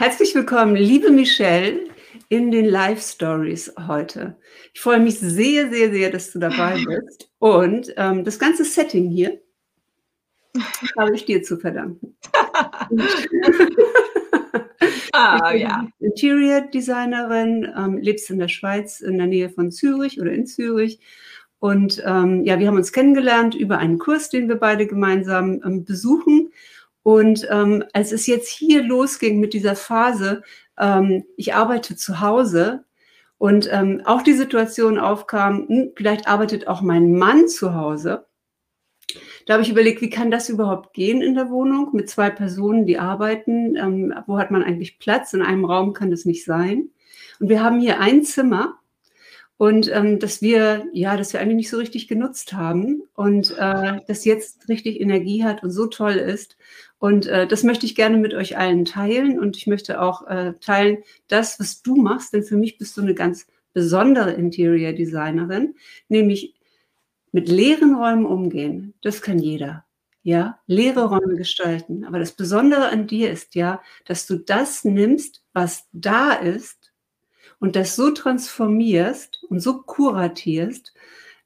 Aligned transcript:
Herzlich 0.00 0.34
willkommen, 0.34 0.76
liebe 0.76 1.10
Michelle, 1.10 1.78
in 2.30 2.50
den 2.50 2.64
Live 2.64 3.02
Stories 3.02 3.70
heute. 3.86 4.34
Ich 4.72 4.80
freue 4.80 4.98
mich 4.98 5.18
sehr, 5.18 5.68
sehr, 5.68 5.92
sehr, 5.92 6.08
dass 6.08 6.32
du 6.32 6.38
dabei 6.38 6.82
bist. 6.86 7.30
Und 7.38 7.92
ähm, 7.98 8.24
das 8.24 8.38
ganze 8.38 8.64
Setting 8.64 9.10
hier 9.10 9.38
habe 10.98 11.14
ich 11.14 11.26
dir 11.26 11.42
zu 11.42 11.58
verdanken. 11.58 12.16
ah, 15.12 15.52
ja. 15.52 15.86
Interior 15.98 16.62
Designerin, 16.62 17.70
ähm, 17.76 17.98
lebst 17.98 18.30
in 18.30 18.38
der 18.38 18.48
Schweiz, 18.48 19.00
in 19.00 19.18
der 19.18 19.26
Nähe 19.26 19.50
von 19.50 19.70
Zürich 19.70 20.18
oder 20.18 20.32
in 20.32 20.46
Zürich. 20.46 20.98
Und 21.58 22.02
ähm, 22.06 22.42
ja, 22.46 22.58
wir 22.58 22.68
haben 22.68 22.78
uns 22.78 22.92
kennengelernt 22.92 23.54
über 23.54 23.76
einen 23.76 23.98
Kurs, 23.98 24.30
den 24.30 24.48
wir 24.48 24.56
beide 24.56 24.86
gemeinsam 24.86 25.60
ähm, 25.62 25.84
besuchen. 25.84 26.52
Und 27.02 27.46
ähm, 27.50 27.84
als 27.92 28.12
es 28.12 28.26
jetzt 28.26 28.48
hier 28.48 28.82
losging 28.82 29.40
mit 29.40 29.54
dieser 29.54 29.76
Phase, 29.76 30.42
ähm, 30.78 31.24
ich 31.36 31.54
arbeite 31.54 31.96
zu 31.96 32.20
Hause 32.20 32.84
und 33.38 33.68
ähm, 33.72 34.02
auch 34.04 34.22
die 34.22 34.34
Situation 34.34 34.98
aufkam, 34.98 35.66
hm, 35.68 35.92
vielleicht 35.96 36.28
arbeitet 36.28 36.68
auch 36.68 36.82
mein 36.82 37.14
Mann 37.14 37.48
zu 37.48 37.74
Hause. 37.74 38.26
Da 39.46 39.54
habe 39.54 39.62
ich 39.62 39.70
überlegt, 39.70 40.02
wie 40.02 40.10
kann 40.10 40.30
das 40.30 40.48
überhaupt 40.48 40.92
gehen 40.92 41.22
in 41.22 41.34
der 41.34 41.50
Wohnung 41.50 41.90
mit 41.92 42.08
zwei 42.08 42.30
Personen, 42.30 42.86
die 42.86 42.98
arbeiten? 42.98 43.76
Ähm, 43.76 44.14
wo 44.26 44.38
hat 44.38 44.50
man 44.50 44.62
eigentlich 44.62 44.98
Platz? 44.98 45.32
In 45.32 45.42
einem 45.42 45.64
Raum 45.64 45.92
kann 45.92 46.10
das 46.10 46.24
nicht 46.24 46.44
sein. 46.44 46.90
Und 47.40 47.48
wir 47.48 47.62
haben 47.62 47.80
hier 47.80 48.00
ein 48.00 48.22
Zimmer 48.22 48.78
und 49.56 49.90
ähm, 49.92 50.18
dass 50.18 50.40
wir 50.40 50.86
ja, 50.92 51.16
dass 51.16 51.32
wir 51.32 51.40
eigentlich 51.40 51.56
nicht 51.56 51.70
so 51.70 51.78
richtig 51.78 52.08
genutzt 52.08 52.52
haben 52.52 53.02
und 53.14 53.50
äh, 53.58 54.00
das 54.06 54.24
jetzt 54.24 54.68
richtig 54.68 55.00
Energie 55.00 55.44
hat 55.44 55.62
und 55.62 55.70
so 55.70 55.86
toll 55.86 56.14
ist. 56.14 56.56
Und 57.00 57.26
äh, 57.26 57.46
das 57.46 57.62
möchte 57.64 57.86
ich 57.86 57.94
gerne 57.94 58.18
mit 58.18 58.34
euch 58.34 58.58
allen 58.58 58.84
teilen 58.84 59.40
und 59.40 59.56
ich 59.56 59.66
möchte 59.66 60.02
auch 60.02 60.26
äh, 60.28 60.52
teilen 60.60 60.98
das, 61.28 61.58
was 61.58 61.80
du 61.80 61.96
machst, 61.96 62.34
denn 62.34 62.44
für 62.44 62.58
mich 62.58 62.76
bist 62.76 62.94
du 62.96 63.00
eine 63.00 63.14
ganz 63.14 63.46
besondere 63.72 64.32
Interior 64.32 64.92
Designerin, 64.92 65.76
nämlich 66.08 66.54
mit 67.32 67.48
leeren 67.48 67.94
Räumen 67.94 68.26
umgehen. 68.26 68.92
Das 69.00 69.22
kann 69.22 69.38
jeder. 69.38 69.86
Ja, 70.22 70.58
leere 70.66 71.04
Räume 71.04 71.36
gestalten. 71.36 72.04
Aber 72.04 72.18
das 72.18 72.32
Besondere 72.32 72.90
an 72.90 73.06
dir 73.06 73.30
ist 73.30 73.54
ja, 73.54 73.80
dass 74.04 74.26
du 74.26 74.36
das 74.36 74.84
nimmst, 74.84 75.42
was 75.54 75.88
da 75.92 76.32
ist 76.32 76.92
und 77.60 77.76
das 77.76 77.96
so 77.96 78.10
transformierst 78.10 79.42
und 79.48 79.60
so 79.60 79.80
kuratierst, 79.80 80.92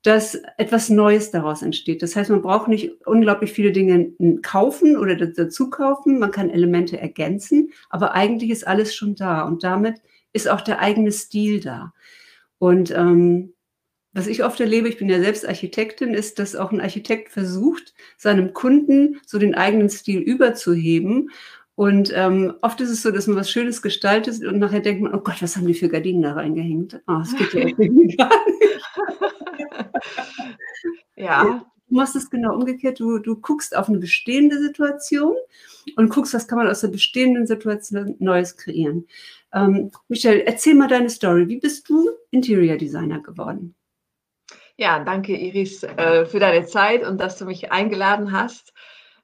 dass 0.05 0.39
etwas 0.59 0.91
Neues 0.91 1.31
daraus 1.31 1.63
entsteht. 1.63 2.03
Das 2.03 2.15
heißt, 2.15 2.29
man 2.29 2.43
braucht 2.43 2.69
nicht 2.69 3.07
unglaublich 3.07 3.53
viele 3.53 3.73
Dinge 3.73 4.13
kaufen 4.43 4.99
oder 4.99 5.17
dazu 5.17 5.71
kaufen. 5.71 6.19
Man 6.19 6.31
kann 6.31 6.51
Elemente 6.51 7.01
ergänzen, 7.01 7.73
aber 7.89 8.13
eigentlich 8.13 8.51
ist 8.51 8.67
alles 8.67 8.95
schon 8.95 9.15
da 9.15 9.43
und 9.43 9.65
damit 9.65 10.03
ist 10.35 10.49
auch 10.49 10.61
der 10.61 10.81
eigene 10.81 11.11
Stil 11.11 11.61
da. 11.61 11.95
Und 12.59 12.91
ähm, 12.91 13.55
was 14.13 14.27
ich 14.27 14.45
oft 14.45 14.61
erlebe, 14.61 14.89
ich 14.89 14.99
bin 14.99 15.09
ja 15.09 15.21
selbst 15.21 15.49
Architektin, 15.49 16.13
ist, 16.13 16.39
dass 16.39 16.55
auch 16.55 16.71
ein 16.71 16.83
Architekt 16.83 17.31
versucht, 17.31 17.95
seinem 18.19 18.53
Kunden 18.53 19.21
so 19.27 19.39
den 19.39 19.55
eigenen 19.55 19.89
Stil 19.89 20.21
überzuheben 20.21 21.31
und 21.77 22.13
ähm, 22.15 22.55
oft 22.63 22.81
ist 22.81 22.91
es 22.91 23.03
so, 23.03 23.11
dass 23.11 23.27
man 23.27 23.37
was 23.37 23.51
Schönes 23.51 23.83
gestaltet 23.83 24.45
und 24.45 24.59
nachher 24.59 24.81
denkt 24.81 25.03
man, 25.03 25.15
oh 25.15 25.19
Gott, 25.21 25.43
was 25.43 25.57
haben 25.57 25.67
die 25.67 25.75
für 25.75 25.89
Gardinen 25.89 26.23
da 26.23 26.35
reingehängt? 26.35 27.01
Oh, 27.09 27.19
das 27.19 27.35
geht 27.35 27.53
ja 27.53 27.61
irgendwie 27.79 28.17
gar 28.17 28.31
nicht. 28.47 28.85
Ja. 31.17 31.65
Du 31.89 31.97
machst 31.97 32.17
es 32.17 32.31
genau 32.31 32.55
umgekehrt. 32.55 32.99
Du, 32.99 33.19
du 33.19 33.37
guckst 33.37 33.77
auf 33.77 33.89
eine 33.89 33.99
bestehende 33.99 34.59
Situation 34.59 35.37
und 35.97 36.09
guckst, 36.09 36.35
was 36.35 36.49
kann 36.49 36.59
man 36.59 36.69
aus 36.69 36.81
der 36.81 36.89
bestehenden 36.89 37.47
Situation 37.47 38.17
Neues 38.19 38.57
kreieren. 38.57 39.07
Ähm, 39.53 39.91
Michelle, 40.09 40.45
erzähl 40.47 40.75
mal 40.75 40.89
deine 40.89 41.11
Story. 41.11 41.49
Wie 41.49 41.61
bist 41.61 41.89
du 41.89 42.11
Interior 42.31 42.77
Designer 42.77 43.21
geworden? 43.21 43.75
Ja, 44.77 45.05
danke 45.05 45.37
Iris 45.37 45.85
äh, 45.85 46.27
für 46.27 46.41
deine 46.41 46.67
Zeit 46.67 47.07
und 47.07 47.21
dass 47.21 47.39
du 47.39 47.45
mich 47.45 47.71
eingeladen 47.71 48.33
hast. 48.33 48.73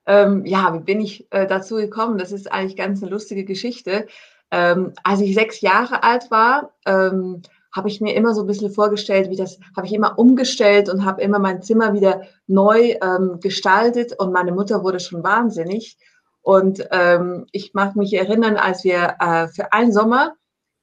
Ähm, 0.07 0.45
ja, 0.47 0.73
wie 0.75 0.85
bin 0.85 1.01
ich 1.01 1.27
äh, 1.33 1.47
dazu 1.47 1.77
gekommen? 1.77 2.19
Das 2.19 2.31
ist 2.31 2.51
eigentlich 2.53 2.77
ganz 2.77 3.03
eine 3.03 3.11
lustige 3.11 3.45
Geschichte. 3.45 4.07
Ähm, 4.53 4.93
als 5.03 5.21
ich 5.21 5.35
sechs 5.35 5.61
Jahre 5.61 6.03
alt 6.03 6.31
war, 6.31 6.75
ähm, 6.87 7.43
habe 7.73 7.89
ich 7.89 8.01
mir 8.01 8.15
immer 8.15 8.35
so 8.35 8.43
ein 8.43 8.47
bisschen 8.47 8.71
vorgestellt, 8.71 9.31
wie 9.31 9.37
das, 9.37 9.59
habe 9.77 9.87
ich 9.87 9.93
immer 9.93 10.19
umgestellt 10.19 10.89
und 10.89 11.05
habe 11.05 11.23
immer 11.23 11.39
mein 11.39 11.63
Zimmer 11.63 11.93
wieder 11.93 12.23
neu 12.47 12.97
ähm, 13.03 13.39
gestaltet 13.41 14.19
und 14.19 14.33
meine 14.33 14.53
Mutter 14.53 14.83
wurde 14.83 15.01
schon 15.01 15.23
wahnsinnig. 15.23 15.97
Und 16.43 16.87
ähm, 16.91 17.47
ich 17.53 17.75
mag 17.75 17.97
mich 17.97 18.15
erinnern, 18.15 18.57
als 18.57 18.83
wir 18.85 19.17
äh, 19.21 19.49
für 19.49 19.73
einen 19.73 19.93
Sommer 19.93 20.35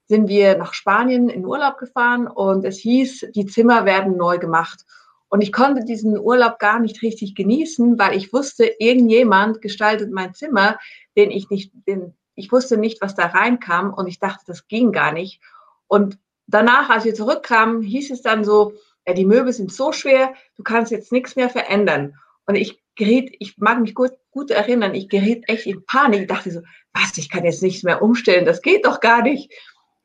sind 0.08 0.30
wir 0.30 0.58
nach 0.58 0.74
Spanien 0.74 1.30
in 1.30 1.46
Urlaub 1.46 1.78
gefahren 1.78 2.28
und 2.28 2.64
es 2.64 2.78
hieß, 2.78 3.28
die 3.36 3.46
Zimmer 3.46 3.84
werden 3.86 4.16
neu 4.16 4.38
gemacht. 4.38 4.86
Und 5.30 5.42
ich 5.42 5.52
konnte 5.52 5.84
diesen 5.84 6.18
Urlaub 6.18 6.60
gar 6.60 6.80
nicht 6.80 7.02
richtig 7.02 7.36
genießen, 7.36 8.00
weil 8.00 8.16
ich 8.16 8.32
wusste, 8.32 8.72
irgendjemand 8.80 9.62
gestaltet 9.62 10.12
mein 10.12 10.34
Zimmer, 10.34 10.78
den 11.18 11.32
ich 11.32 11.50
nicht, 11.50 11.74
den, 11.86 12.16
ich 12.36 12.52
wusste 12.52 12.78
nicht, 12.78 13.02
was 13.02 13.16
da 13.16 13.26
reinkam 13.26 13.94
und 13.94 14.08
ich 14.08 14.20
dachte, 14.20 14.46
das 14.48 14.68
ging 14.70 14.94
gar 14.94 15.12
nicht. 15.12 15.42
Und 15.88 16.18
danach, 16.48 16.90
als 16.90 17.06
wir 17.06 17.14
zurückkamen, 17.14 17.82
hieß 17.82 18.12
es 18.12 18.22
dann 18.22 18.44
so, 18.44 18.74
ja, 19.06 19.14
die 19.14 19.26
Möbel 19.26 19.54
sind 19.54 19.72
so 19.72 19.92
schwer, 19.92 20.34
du 20.56 20.64
kannst 20.64 20.92
jetzt 20.92 21.12
nichts 21.12 21.36
mehr 21.36 21.50
verändern. 21.50 22.16
Und 22.46 22.56
ich 22.56 22.82
geriet, 22.96 23.36
ich 23.40 23.58
mag 23.58 23.80
mich 23.80 23.94
gut, 23.94 24.12
gut 24.32 24.52
erinnern, 24.52 24.96
ich 24.96 25.08
geriet 25.10 25.48
echt 25.48 25.66
in 25.66 25.86
Panik. 25.86 26.22
Ich 26.22 26.28
dachte 26.28 26.52
so, 26.52 26.62
was, 26.94 27.18
ich 27.18 27.30
kann 27.30 27.46
jetzt 27.46 27.62
nichts 27.62 27.84
mehr 27.84 28.02
umstellen, 28.02 28.46
das 28.46 28.62
geht 28.62 28.86
doch 28.86 29.00
gar 29.00 29.22
nicht. 29.22 29.52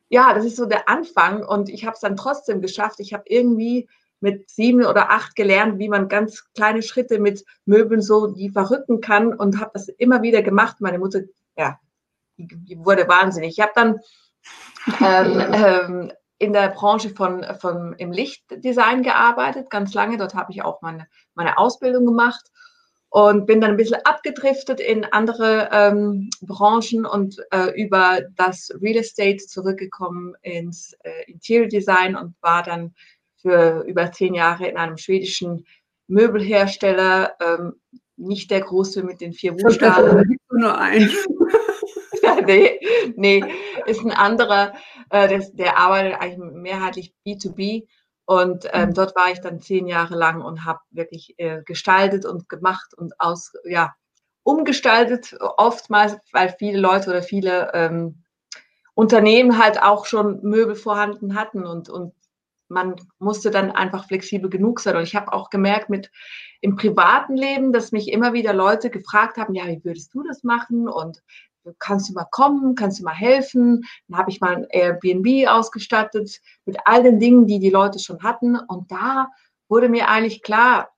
Ja, 0.08 0.34
das 0.34 0.44
ist 0.44 0.56
so 0.56 0.66
der 0.66 0.88
Anfang 0.88 1.42
und 1.44 1.70
ich 1.70 1.86
habe 1.86 1.94
es 1.94 2.00
dann 2.00 2.16
trotzdem 2.16 2.60
geschafft. 2.60 3.00
Ich 3.00 3.14
habe 3.14 3.24
irgendwie 3.26 3.88
mit 4.20 4.48
sieben 4.50 4.84
oder 4.84 5.10
acht 5.10 5.34
gelernt, 5.34 5.78
wie 5.78 5.88
man 5.88 6.08
ganz 6.08 6.44
kleine 6.54 6.82
Schritte 6.82 7.18
mit 7.18 7.44
Möbeln 7.64 8.02
so 8.02 8.28
die 8.28 8.50
verrücken 8.50 9.00
kann 9.00 9.34
und 9.34 9.58
habe 9.58 9.70
das 9.74 9.88
immer 9.88 10.22
wieder 10.22 10.42
gemacht. 10.42 10.76
Meine 10.80 10.98
Mutter, 10.98 11.22
ja, 11.56 11.80
die, 12.36 12.78
wurde 12.78 13.08
wahnsinnig. 13.08 13.58
Ich 13.58 13.60
habe 13.60 13.72
dann 13.74 14.00
ähm, 15.00 15.54
ähm, 15.54 16.12
in 16.42 16.52
der 16.52 16.70
Branche 16.70 17.10
von, 17.10 17.46
von 17.60 17.94
im 17.98 18.10
Lichtdesign 18.10 19.04
gearbeitet, 19.04 19.70
ganz 19.70 19.94
lange. 19.94 20.16
Dort 20.16 20.34
habe 20.34 20.50
ich 20.50 20.64
auch 20.64 20.82
meine, 20.82 21.06
meine 21.34 21.56
Ausbildung 21.56 22.04
gemacht 22.04 22.50
und 23.10 23.46
bin 23.46 23.60
dann 23.60 23.70
ein 23.70 23.76
bisschen 23.76 24.04
abgedriftet 24.04 24.80
in 24.80 25.04
andere 25.04 25.68
ähm, 25.70 26.30
Branchen 26.40 27.06
und 27.06 27.36
äh, 27.52 27.80
über 27.80 28.22
das 28.34 28.72
Real 28.82 28.96
Estate 28.96 29.36
zurückgekommen 29.36 30.34
ins 30.42 30.94
äh, 31.04 31.30
Interior 31.30 31.68
Design 31.68 32.16
und 32.16 32.34
war 32.40 32.64
dann 32.64 32.92
für 33.36 33.84
über 33.86 34.10
zehn 34.10 34.34
Jahre 34.34 34.66
in 34.66 34.76
einem 34.76 34.96
schwedischen 34.96 35.64
Möbelhersteller, 36.08 37.36
ähm, 37.40 37.74
nicht 38.16 38.50
der 38.50 38.62
große 38.62 39.04
mit 39.04 39.20
den 39.20 39.32
vier 39.32 39.52
Buchstaben. 39.52 40.38
Nur 40.50 40.76
ein. 40.76 41.08
nee, 42.46 42.80
nee, 43.16 43.44
ist 43.86 44.04
ein 44.04 44.10
anderer, 44.12 44.72
äh, 45.10 45.28
der, 45.28 45.40
der 45.52 45.78
arbeitet 45.78 46.20
eigentlich 46.20 46.38
mehrheitlich 46.38 47.14
B2B. 47.26 47.86
Und 48.24 48.68
ähm, 48.72 48.90
mhm. 48.90 48.94
dort 48.94 49.16
war 49.16 49.30
ich 49.30 49.40
dann 49.40 49.60
zehn 49.60 49.88
Jahre 49.88 50.14
lang 50.14 50.42
und 50.42 50.64
habe 50.64 50.78
wirklich 50.90 51.34
äh, 51.38 51.62
gestaltet 51.64 52.24
und 52.24 52.48
gemacht 52.48 52.94
und 52.96 53.18
aus, 53.18 53.52
ja, 53.64 53.94
umgestaltet, 54.44 55.36
oftmals, 55.56 56.16
weil 56.32 56.54
viele 56.58 56.78
Leute 56.78 57.10
oder 57.10 57.22
viele 57.22 57.70
ähm, 57.74 58.22
Unternehmen 58.94 59.62
halt 59.62 59.82
auch 59.82 60.06
schon 60.06 60.42
Möbel 60.42 60.74
vorhanden 60.74 61.34
hatten 61.34 61.66
und, 61.66 61.88
und 61.88 62.14
man 62.68 62.96
musste 63.18 63.50
dann 63.50 63.70
einfach 63.70 64.06
flexibel 64.06 64.50
genug 64.50 64.80
sein. 64.80 64.96
Und 64.96 65.02
ich 65.02 65.14
habe 65.14 65.32
auch 65.32 65.50
gemerkt 65.50 65.90
mit 65.90 66.10
im 66.60 66.76
privaten 66.76 67.36
Leben, 67.36 67.72
dass 67.72 67.92
mich 67.92 68.08
immer 68.08 68.32
wieder 68.32 68.52
Leute 68.52 68.90
gefragt 68.90 69.36
haben, 69.36 69.54
ja, 69.54 69.66
wie 69.66 69.84
würdest 69.84 70.12
du 70.14 70.22
das 70.22 70.42
machen? 70.42 70.88
Und 70.88 71.22
kannst 71.78 72.08
du 72.08 72.14
mal 72.14 72.26
kommen, 72.30 72.74
kannst 72.74 73.00
du 73.00 73.04
mal 73.04 73.14
helfen? 73.14 73.84
Dann 74.08 74.18
habe 74.18 74.30
ich 74.30 74.40
mal 74.40 74.56
ein 74.56 74.66
Airbnb 74.70 75.48
ausgestattet 75.48 76.40
mit 76.64 76.78
all 76.84 77.02
den 77.02 77.20
Dingen, 77.20 77.46
die 77.46 77.58
die 77.58 77.70
Leute 77.70 77.98
schon 77.98 78.22
hatten. 78.22 78.56
Und 78.56 78.90
da 78.90 79.28
wurde 79.68 79.88
mir 79.88 80.08
eigentlich 80.08 80.42
klar, 80.42 80.90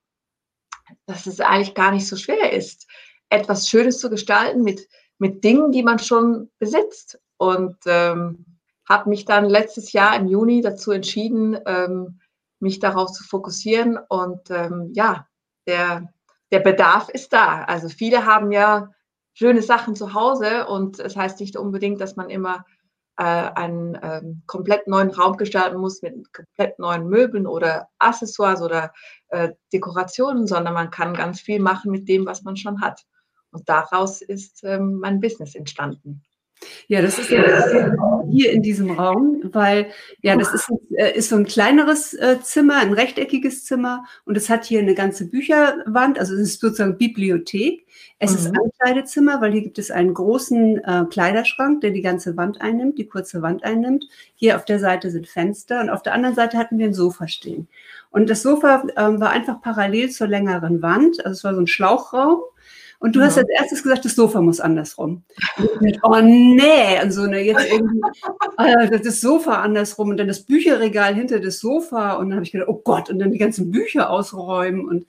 dass 1.07 1.27
es 1.27 1.41
eigentlich 1.41 1.75
gar 1.75 1.93
nicht 1.93 2.09
so 2.09 2.17
schwer 2.17 2.53
ist, 2.53 2.87
etwas 3.29 3.69
Schönes 3.69 3.99
zu 3.99 4.11
gestalten 4.11 4.63
mit, 4.63 4.89
mit 5.19 5.45
Dingen, 5.45 5.73
die 5.73 5.83
man 5.83 5.99
schon 5.99 6.51
besitzt. 6.59 7.19
Und 7.37 7.77
ähm, 7.87 8.45
habe 8.89 9.11
mich 9.11 9.25
dann 9.25 9.47
letztes 9.47 9.93
Jahr 9.93 10.17
im 10.17 10.27
Juni 10.27 10.61
dazu 10.61 10.93
entschieden, 10.93 11.59
ähm, 11.67 12.21
mich 12.61 12.79
darauf 12.79 13.13
zu 13.13 13.25
fokussieren. 13.25 13.99
Und 14.09 14.51
ähm, 14.51 14.91
ja, 14.95 15.27
der, 15.67 16.13
der 16.53 16.61
Bedarf 16.61 17.09
ist 17.09 17.33
da. 17.33 17.65
Also 17.65 17.89
viele 17.89 18.27
haben 18.27 18.53
ja 18.53 18.91
schöne 19.35 19.63
Sachen 19.63 19.95
zu 19.95 20.15
Hause 20.15 20.67
und 20.67 20.99
es 20.99 21.15
das 21.15 21.17
heißt 21.17 21.41
nicht 21.41 21.57
unbedingt, 21.57 22.01
dass 22.01 22.17
man 22.17 22.31
immer 22.31 22.65
äh, 23.17 23.23
einen 23.23 23.99
ähm, 24.03 24.43
komplett 24.47 24.87
neuen 24.89 25.11
Raum 25.11 25.37
gestalten 25.37 25.79
muss 25.79 26.03
mit 26.03 26.33
komplett 26.33 26.79
neuen 26.79 27.09
Möbeln 27.09 27.47
oder 27.47 27.89
Accessoires 27.99 28.63
oder 28.63 28.93
äh, 29.29 29.51
Dekorationen, 29.73 30.47
sondern 30.47 30.75
man 30.75 30.91
kann 30.91 31.15
ganz 31.15 31.41
viel 31.41 31.61
machen 31.61 31.91
mit 31.91 32.09
dem, 32.09 32.27
was 32.27 32.43
man 32.43 32.57
schon 32.57 32.81
hat. 32.81 33.03
Und 33.51 33.69
daraus 33.69 34.21
ist 34.21 34.65
ähm, 34.65 34.99
mein 35.01 35.21
Business 35.21 35.55
entstanden. 35.55 36.25
Ja, 36.89 37.03
das 37.03 37.19
ist 37.19 37.29
hier 37.29 38.53
in 38.53 38.63
diesem 38.63 38.91
Raum, 38.91 39.41
weil 39.53 39.89
ja, 40.23 40.37
das 40.37 40.53
ist, 40.55 40.71
äh, 40.97 41.17
ist 41.17 41.29
so 41.29 41.37
ein 41.37 41.45
kleineres 41.45 42.15
äh, 42.15 42.39
Zimmer, 42.43 42.77
ein 42.77 42.93
rechteckiges 42.93 43.65
Zimmer 43.65 44.05
und 44.25 44.37
es 44.37 44.49
hat 44.49 44.65
hier 44.65 44.81
eine 44.81 44.95
ganze 44.95 45.29
Bücherwand, 45.29 46.19
also 46.19 46.35
es 46.35 46.41
ist 46.41 46.61
sozusagen 46.61 46.99
Bibliothek. 46.99 47.87
Es 48.19 48.33
mhm. 48.33 48.37
ist 48.37 48.47
ein 48.47 48.71
Kleidezimmer, 48.81 49.41
weil 49.41 49.53
hier 49.53 49.63
gibt 49.63 49.79
es 49.79 49.91
einen 49.91 50.15
großen 50.15 50.83
äh, 50.85 51.05
Kleiderschrank, 51.11 51.81
der 51.81 51.91
die 51.91 52.03
ganze 52.03 52.37
Wand 52.37 52.61
einnimmt, 52.61 52.99
die 52.99 53.07
kurze 53.07 53.43
Wand 53.43 53.65
einnimmt. 53.65 54.05
Hier 54.35 54.57
auf 54.57 54.65
der 54.65 54.79
Seite 54.79 55.11
sind 55.11 55.27
Fenster 55.27 55.81
und 55.81 55.91
auf 55.91 56.03
der 56.03 56.15
anderen 56.15 56.35
Seite 56.35 56.57
hatten 56.59 56.79
wir 56.79 56.87
ein 56.87 56.95
Sofa 56.95 57.29
stehen. 57.29 57.69
Und 58.11 58.31
das 58.31 58.43
Sofa 58.43 58.85
ähm, 58.97 59.21
war 59.21 59.31
einfach 59.31 59.61
parallel 59.61 60.11
zur 60.11 60.29
längeren 60.29 60.83
Wand, 60.83 61.25
also 61.25 61.37
es 61.37 61.45
war 61.45 61.55
so 61.55 61.61
ein 61.61 61.67
Schlauchraum 61.67 62.41
und 63.01 63.17
du 63.17 63.21
ja. 63.21 63.27
hast 63.27 63.39
als 63.39 63.49
erstes 63.49 63.83
gesagt, 63.83 64.05
das 64.05 64.15
Sofa 64.15 64.41
muss 64.41 64.61
andersrum. 64.61 65.25
Und 65.59 65.99
oh 66.03 66.21
nee, 66.23 67.03
und 67.03 67.11
so, 67.13 67.27
ne, 67.27 67.41
jetzt 67.43 67.71
irgendwie, 67.71 68.01
äh, 68.59 69.01
das 69.01 69.21
Sofa 69.21 69.63
andersrum 69.63 70.11
und 70.11 70.17
dann 70.17 70.29
das 70.29 70.43
Bücherregal 70.43 71.15
hinter 71.15 71.41
das 71.41 71.59
Sofa. 71.61 72.15
Und 72.15 72.31
dann 72.31 72.37
habe 72.37 72.45
ich 72.45 72.53
gedacht, 72.53 72.69
oh 72.69 72.81
Gott, 72.83 73.11
und 73.11 73.19
dann 73.19 73.33
die 73.33 73.39
ganzen 73.39 73.71
Bücher 73.71 74.11
ausräumen. 74.11 74.87
Und 74.87 75.07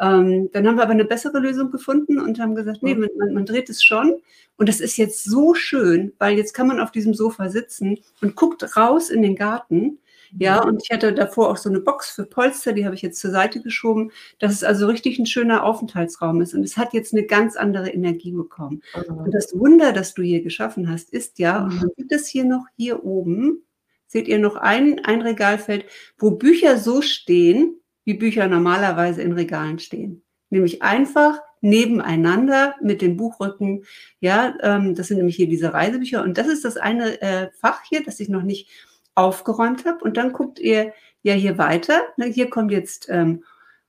ähm, 0.00 0.50
dann 0.52 0.66
haben 0.66 0.76
wir 0.76 0.82
aber 0.82 0.92
eine 0.92 1.04
bessere 1.04 1.38
Lösung 1.38 1.70
gefunden 1.70 2.18
und 2.18 2.38
haben 2.38 2.54
gesagt, 2.54 2.82
nee, 2.82 2.94
man, 2.94 3.08
man 3.32 3.46
dreht 3.46 3.70
es 3.70 3.82
schon. 3.82 4.16
Und 4.56 4.68
das 4.68 4.80
ist 4.80 4.96
jetzt 4.96 5.24
so 5.24 5.54
schön, 5.54 6.12
weil 6.18 6.36
jetzt 6.36 6.52
kann 6.52 6.68
man 6.68 6.80
auf 6.80 6.92
diesem 6.92 7.14
Sofa 7.14 7.48
sitzen 7.48 7.98
und 8.20 8.36
guckt 8.36 8.76
raus 8.76 9.10
in 9.10 9.22
den 9.22 9.34
Garten 9.34 9.98
ja, 10.38 10.62
und 10.62 10.82
ich 10.82 10.90
hatte 10.90 11.12
davor 11.12 11.50
auch 11.50 11.56
so 11.56 11.68
eine 11.68 11.80
Box 11.80 12.10
für 12.10 12.24
Polster, 12.24 12.72
die 12.72 12.84
habe 12.84 12.94
ich 12.94 13.02
jetzt 13.02 13.20
zur 13.20 13.30
Seite 13.30 13.60
geschoben, 13.60 14.10
dass 14.38 14.52
es 14.52 14.64
also 14.64 14.86
richtig 14.86 15.18
ein 15.18 15.26
schöner 15.26 15.64
Aufenthaltsraum 15.64 16.40
ist. 16.40 16.54
Und 16.54 16.64
es 16.64 16.76
hat 16.76 16.94
jetzt 16.94 17.12
eine 17.12 17.24
ganz 17.24 17.56
andere 17.56 17.90
Energie 17.90 18.32
bekommen. 18.32 18.82
Mhm. 19.08 19.18
Und 19.18 19.34
das 19.34 19.56
Wunder, 19.58 19.92
das 19.92 20.14
du 20.14 20.22
hier 20.22 20.42
geschaffen 20.42 20.90
hast, 20.90 21.10
ist 21.10 21.38
ja, 21.38 21.64
und 21.64 21.76
man 21.76 21.90
sieht 21.96 22.12
es 22.12 22.26
hier 22.26 22.44
noch 22.44 22.66
hier 22.76 23.04
oben, 23.04 23.62
seht 24.06 24.28
ihr 24.28 24.38
noch 24.38 24.56
ein, 24.56 25.04
ein 25.04 25.22
Regalfeld, 25.22 25.86
wo 26.18 26.32
Bücher 26.32 26.78
so 26.78 27.02
stehen, 27.02 27.80
wie 28.04 28.14
Bücher 28.14 28.48
normalerweise 28.48 29.22
in 29.22 29.32
Regalen 29.32 29.78
stehen. 29.78 30.22
Nämlich 30.50 30.82
einfach 30.82 31.40
nebeneinander 31.60 32.74
mit 32.82 33.00
dem 33.00 33.16
Buchrücken. 33.16 33.84
Ja, 34.20 34.54
ähm, 34.60 34.94
das 34.94 35.08
sind 35.08 35.18
nämlich 35.18 35.36
hier 35.36 35.48
diese 35.48 35.72
Reisebücher. 35.72 36.22
Und 36.22 36.36
das 36.36 36.48
ist 36.48 36.64
das 36.64 36.76
eine 36.76 37.20
äh, 37.22 37.50
Fach 37.52 37.82
hier, 37.88 38.02
das 38.02 38.20
ich 38.20 38.28
noch 38.28 38.42
nicht 38.42 38.68
aufgeräumt 39.14 39.84
habe. 39.84 40.04
Und 40.04 40.16
dann 40.16 40.32
guckt 40.32 40.58
ihr 40.58 40.92
ja 41.22 41.34
hier 41.34 41.58
weiter. 41.58 42.02
Ne, 42.16 42.26
hier 42.26 42.50
kommt 42.50 42.72
jetzt 42.72 43.08
ähm, 43.08 43.44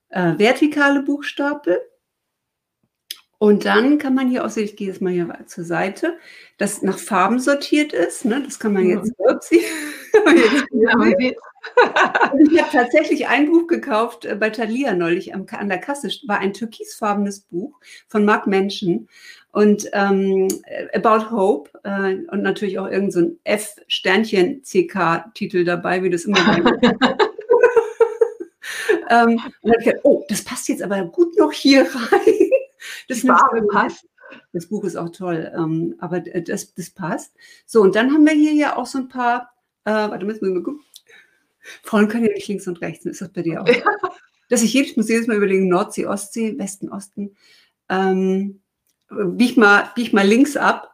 äh, 0.09 0.37
vertikale 0.37 1.01
Buchstapel. 1.01 1.81
Und 3.37 3.65
dann 3.65 3.97
kann 3.97 4.15
man 4.15 4.29
hier 4.29 4.45
auch 4.45 4.49
sehen, 4.49 4.63
ich 4.63 4.77
gehe 4.77 4.87
jetzt 4.87 5.01
mal 5.01 5.11
hier 5.11 5.27
zur 5.47 5.65
Seite, 5.65 6.17
das 6.57 6.81
nach 6.81 6.97
Farben 6.97 7.39
sortiert 7.39 7.91
ist. 7.91 8.23
Ne? 8.23 8.41
Das 8.41 8.57
kann 8.57 8.71
man 8.71 8.87
jetzt, 8.87 9.07
mhm. 9.19 9.25
upsie, 9.27 9.61
jetzt 11.19 11.37
ich 12.51 12.61
habe 12.61 12.71
tatsächlich 12.71 13.27
ein 13.27 13.51
Buch 13.51 13.67
gekauft 13.67 14.23
äh, 14.25 14.35
bei 14.35 14.49
Thalia 14.49 14.93
neulich 14.93 15.33
an 15.33 15.47
der 15.47 15.79
Kasse, 15.79 16.09
war 16.27 16.39
ein 16.39 16.53
türkisfarbenes 16.53 17.39
Buch 17.41 17.79
von 18.07 18.23
Mark 18.25 18.47
Menschen 18.47 19.07
und 19.51 19.87
ähm, 19.93 20.47
About 20.93 21.29
Hope 21.31 21.69
äh, 21.83 22.15
und 22.31 22.41
natürlich 22.41 22.79
auch 22.79 22.87
irgendein 22.87 23.11
so 23.11 23.37
F-Sternchen-CK-Titel 23.43 25.63
dabei, 25.63 26.01
wie 26.03 26.09
das 26.09 26.25
immer 26.25 26.43
bei 26.45 26.57
ähm, 29.09 29.29
Und 29.29 29.41
dann 29.63 29.71
habe 29.71 29.79
ich 29.79 29.85
gedacht, 29.85 30.03
oh, 30.03 30.25
das 30.27 30.43
passt 30.43 30.67
jetzt 30.69 30.81
aber 30.81 31.05
gut 31.05 31.37
noch 31.37 31.51
hier 31.51 31.83
rein. 31.83 32.49
Das 33.07 33.21
Farbe 33.21 33.65
passt. 33.67 34.07
Das 34.51 34.67
Buch 34.67 34.83
ist 34.83 34.95
auch 34.95 35.09
toll, 35.09 35.51
ähm, 35.55 35.95
aber 35.99 36.19
das, 36.19 36.73
das 36.73 36.89
passt. 36.89 37.35
So, 37.65 37.81
und 37.81 37.95
dann 37.95 38.11
haben 38.11 38.25
wir 38.25 38.33
hier 38.33 38.53
ja 38.53 38.75
auch 38.75 38.87
so 38.87 38.97
ein 38.97 39.07
paar, 39.07 39.53
äh, 39.85 39.91
warte, 39.91 40.25
müssen 40.25 40.47
wir 40.47 40.53
mal 40.53 40.63
gucken. 40.63 40.81
Frauen 41.83 42.07
können 42.07 42.25
ja 42.25 42.33
nicht 42.33 42.47
links 42.47 42.67
und 42.67 42.81
rechts, 42.81 43.05
ist 43.05 43.21
das 43.21 43.31
bei 43.31 43.41
dir 43.41 43.61
auch? 43.61 43.67
Ja. 43.67 43.83
Dass 44.49 44.61
ich 44.61 44.73
jedes, 44.73 44.95
muss 44.97 45.09
jedes 45.09 45.27
Mal 45.27 45.37
überlegen, 45.37 45.67
Nordsee, 45.67 46.05
Ostsee, 46.05 46.57
Westen, 46.57 46.89
Osten. 46.89 47.35
Ähm, 47.89 48.61
bieg 49.09 49.57
mal, 49.57 49.89
bieg 49.95 50.13
mal 50.13 50.27
links 50.27 50.57
ab. 50.57 50.93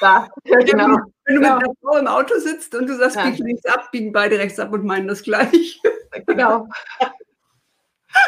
Ja, 0.00 0.28
genau. 0.44 0.98
Wenn 1.24 1.36
du 1.36 1.40
genau. 1.40 1.56
mit 1.56 1.64
einer 1.64 1.74
Frau 1.80 1.96
im 1.96 2.06
Auto 2.06 2.38
sitzt 2.38 2.74
und 2.74 2.88
du 2.88 2.96
sagst, 2.96 3.16
ja. 3.16 3.28
bieg 3.28 3.38
links 3.38 3.64
ab, 3.64 3.90
biegen 3.90 4.12
beide 4.12 4.38
rechts 4.38 4.58
ab 4.58 4.72
und 4.72 4.84
meinen 4.84 5.08
das 5.08 5.22
gleich. 5.22 5.80
Genau. 6.26 6.68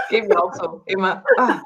Gehen 0.09 0.29
wir 0.29 0.43
auch 0.43 0.53
so, 0.55 0.83
immer. 0.87 1.23
Ah. 1.39 1.63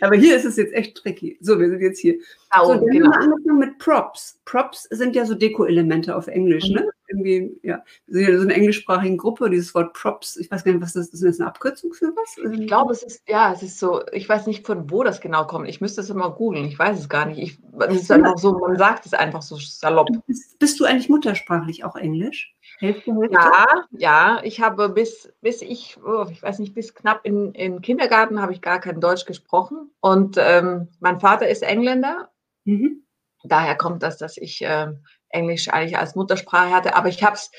Aber 0.00 0.16
hier 0.16 0.36
ist 0.36 0.44
es 0.44 0.56
jetzt 0.56 0.72
echt 0.72 0.96
tricky. 0.96 1.36
So, 1.40 1.58
wir 1.60 1.68
sind 1.68 1.80
jetzt 1.80 2.00
hier. 2.00 2.16
Ah, 2.50 2.64
so, 2.64 2.74
dann 2.74 2.86
genau. 2.86 3.12
haben 3.12 3.28
wir 3.28 3.34
angefangen 3.34 3.58
mit 3.58 3.78
Props. 3.78 4.40
Props 4.44 4.84
sind 4.84 5.14
ja 5.14 5.26
so 5.26 5.34
Deko-Elemente 5.34 6.16
auf 6.16 6.28
Englisch, 6.28 6.70
ne? 6.70 6.88
Irgendwie, 7.08 7.58
ja. 7.62 7.82
Wir 8.06 8.24
sind 8.24 8.32
ja 8.32 8.36
so 8.38 8.44
eine 8.44 8.54
englischsprachige 8.54 9.16
Gruppe, 9.16 9.48
dieses 9.50 9.74
Wort 9.74 9.94
Props. 9.94 10.36
Ich 10.36 10.50
weiß 10.50 10.64
gar 10.64 10.72
nicht, 10.72 10.82
was 10.82 10.92
das 10.92 11.06
ist. 11.08 11.14
Ist 11.14 11.24
das 11.24 11.40
eine 11.40 11.48
Abkürzung 11.48 11.92
für 11.92 12.12
was? 12.14 12.36
Ich 12.52 12.66
glaube, 12.66 12.92
es 12.92 13.02
ist, 13.02 13.22
ja, 13.26 13.52
es 13.52 13.62
ist 13.62 13.78
so, 13.78 14.02
ich 14.12 14.28
weiß 14.28 14.46
nicht, 14.46 14.66
von 14.66 14.90
wo 14.90 15.02
das 15.02 15.20
genau 15.20 15.46
kommt. 15.46 15.68
Ich 15.68 15.80
müsste 15.80 16.02
es 16.02 16.10
immer 16.10 16.30
googeln. 16.30 16.66
Ich 16.66 16.78
weiß 16.78 16.98
es 16.98 17.08
gar 17.08 17.24
nicht. 17.26 17.38
Ich, 17.38 17.58
es 17.88 18.02
ist 18.02 18.12
einfach 18.12 18.36
so, 18.36 18.58
man 18.58 18.76
sagt 18.76 19.06
es 19.06 19.14
einfach 19.14 19.42
so 19.42 19.56
salopp. 19.56 20.08
Bist, 20.26 20.58
bist 20.58 20.78
du 20.78 20.84
eigentlich 20.84 21.08
muttersprachlich 21.08 21.84
auch 21.84 21.96
Englisch? 21.96 22.54
Hälfte, 22.78 23.14
Hälfte? 23.14 23.34
Ja, 23.34 23.64
ja, 23.90 24.40
ich 24.44 24.60
habe 24.60 24.88
bis, 24.90 25.32
bis 25.40 25.62
ich, 25.62 25.98
oh, 26.04 26.26
ich 26.30 26.42
weiß 26.42 26.58
nicht, 26.58 26.74
bis 26.74 26.94
knapp 26.94 27.20
in, 27.24 27.52
in 27.52 27.80
Kindergarten 27.80 28.40
habe 28.40 28.52
ich 28.52 28.60
gar 28.60 28.80
kein 28.80 29.00
Deutsch 29.00 29.24
gesprochen. 29.24 29.90
Und 30.00 30.36
ähm, 30.38 30.88
mein 31.00 31.20
Vater 31.20 31.48
ist 31.48 31.62
Engländer. 31.62 32.30
Mhm. 32.64 33.04
Daher 33.44 33.76
kommt 33.76 34.02
das, 34.02 34.18
dass 34.18 34.36
ich 34.36 34.60
ähm, 34.62 34.98
Englisch 35.30 35.68
eigentlich 35.68 35.98
als 35.98 36.14
Muttersprache 36.14 36.70
hatte. 36.70 36.96
Aber 36.96 37.08
ich 37.08 37.22
habe 37.22 37.34
es, 37.34 37.50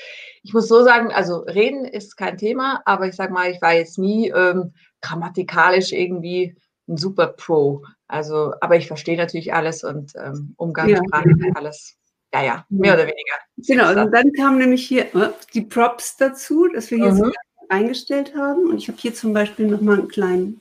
ich 0.42 0.52
muss 0.52 0.68
so 0.68 0.82
sagen, 0.82 1.12
also 1.12 1.38
reden 1.38 1.84
ist 1.84 2.16
kein 2.16 2.38
Thema, 2.38 2.82
aber 2.84 3.06
ich 3.06 3.16
sage 3.16 3.32
mal, 3.32 3.50
ich 3.50 3.60
war 3.62 3.74
jetzt 3.74 3.98
nie 3.98 4.28
ähm, 4.30 4.72
grammatikalisch 5.00 5.92
irgendwie 5.92 6.56
ein 6.88 6.96
super 6.96 7.28
Pro. 7.28 7.84
Also, 8.08 8.54
aber 8.60 8.76
ich 8.76 8.88
verstehe 8.88 9.16
natürlich 9.16 9.54
alles 9.54 9.84
und 9.84 10.12
ähm, 10.16 10.54
Umgangssprache 10.56 11.28
ja. 11.28 11.52
alles. 11.54 11.96
Ja, 12.32 12.42
ja, 12.42 12.66
mehr 12.68 12.94
oder 12.94 13.04
weniger. 13.04 13.34
Genau, 13.56 13.90
und 13.90 14.12
dann 14.12 14.32
kamen 14.32 14.58
nämlich 14.58 14.86
hier 14.86 15.14
äh, 15.14 15.30
die 15.52 15.62
Props 15.62 16.16
dazu, 16.16 16.68
dass 16.68 16.90
wir 16.90 16.98
hier 16.98 17.12
mhm. 17.12 17.32
eingestellt 17.68 18.36
haben. 18.36 18.68
Und 18.68 18.78
ich 18.78 18.88
habe 18.88 18.98
hier 18.98 19.14
zum 19.14 19.32
Beispiel 19.32 19.66
nochmal 19.66 19.98
einen 19.98 20.08
kleinen 20.08 20.60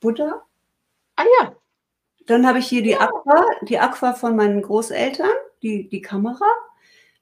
Buddha. 0.00 0.42
Ah 1.16 1.24
ja. 1.40 1.52
Dann 2.26 2.46
habe 2.46 2.60
ich 2.60 2.66
hier 2.66 2.82
die 2.82 2.96
Aqua, 2.96 3.44
die 3.62 3.78
Aqua 3.78 4.12
von 4.12 4.36
meinen 4.36 4.62
Großeltern, 4.62 5.30
die, 5.62 5.88
die 5.88 6.02
Kamera. 6.02 6.46